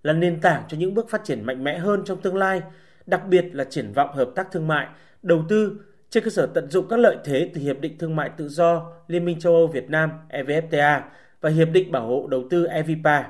là 0.04 0.14
nền 0.14 0.42
tảng 0.42 0.64
cho 0.68 0.78
những 0.78 0.94
bước 0.94 1.10
phát 1.10 1.22
triển 1.24 1.46
mạnh 1.46 1.64
mẽ 1.64 1.78
hơn 1.78 2.02
trong 2.06 2.22
tương 2.22 2.38
lai, 2.38 2.62
đặc 3.06 3.28
biệt 3.28 3.46
là 3.54 3.64
triển 3.64 3.94
vọng 3.94 4.16
hợp 4.16 4.30
tác 4.36 4.52
thương 4.52 4.68
mại, 4.68 4.88
đầu 5.24 5.44
tư 5.50 5.80
trên 6.10 6.24
cơ 6.24 6.30
sở 6.30 6.46
tận 6.46 6.70
dụng 6.70 6.88
các 6.90 7.00
lợi 7.00 7.18
thế 7.24 7.52
từ 7.54 7.62
Hiệp 7.62 7.80
định 7.80 7.98
Thương 7.98 8.16
mại 8.16 8.30
Tự 8.38 8.50
do 8.50 8.92
Liên 9.08 9.26
minh 9.26 9.40
châu 9.40 9.54
Âu 9.54 9.68
Việt 9.68 9.90
Nam 9.90 10.12
EVFTA 10.30 11.02
và 11.42 11.50
Hiệp 11.50 11.70
định 11.72 11.92
Bảo 11.92 12.08
hộ 12.08 12.28
Đầu 12.28 12.44
tư 12.50 12.66
EVPA. 12.66 13.30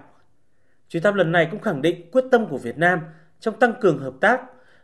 Chuyến 0.90 1.04
thăm 1.04 1.14
lần 1.14 1.32
này 1.32 1.48
cũng 1.52 1.62
khẳng 1.62 1.82
định 1.82 2.12
quyết 2.12 2.24
tâm 2.32 2.46
của 2.46 2.58
Việt 2.58 2.78
Nam 2.78 3.00
trong 3.40 3.60
tăng 3.60 3.74
cường 3.82 4.00
hợp 4.00 4.14
tác, 4.22 4.42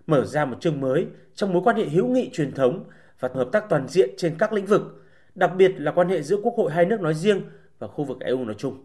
mở 0.07 0.25
ra 0.25 0.45
một 0.45 0.57
chương 0.61 0.81
mới 0.81 1.07
trong 1.35 1.53
mối 1.53 1.61
quan 1.65 1.75
hệ 1.75 1.85
hữu 1.85 2.07
nghị 2.07 2.29
truyền 2.33 2.51
thống 2.51 2.83
và 3.19 3.29
hợp 3.33 3.49
tác 3.51 3.69
toàn 3.69 3.87
diện 3.87 4.09
trên 4.17 4.35
các 4.39 4.53
lĩnh 4.53 4.65
vực, 4.65 4.99
đặc 5.35 5.51
biệt 5.57 5.71
là 5.77 5.91
quan 5.91 6.09
hệ 6.09 6.21
giữa 6.21 6.37
quốc 6.43 6.53
hội 6.57 6.71
hai 6.71 6.85
nước 6.85 7.01
nói 7.01 7.13
riêng 7.13 7.41
và 7.79 7.87
khu 7.87 8.03
vực 8.03 8.19
EU 8.19 8.45
nói 8.45 8.55
chung. 8.57 8.83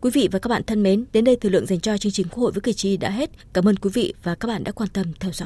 Quý 0.00 0.10
vị 0.14 0.28
và 0.32 0.38
các 0.38 0.48
bạn 0.48 0.62
thân 0.66 0.82
mến, 0.82 1.04
đến 1.12 1.24
đây 1.24 1.36
thời 1.36 1.50
lượng 1.50 1.66
dành 1.66 1.80
cho 1.80 1.98
chương 1.98 2.12
trình 2.12 2.26
Quốc 2.30 2.38
hội 2.38 2.52
với 2.52 2.60
cử 2.60 2.72
tri 2.72 2.96
đã 2.96 3.10
hết. 3.10 3.30
Cảm 3.52 3.68
ơn 3.68 3.76
quý 3.76 3.90
vị 3.94 4.14
và 4.22 4.34
các 4.34 4.48
bạn 4.48 4.64
đã 4.64 4.72
quan 4.72 4.88
tâm 4.92 5.06
theo 5.20 5.32
dõi. 5.32 5.42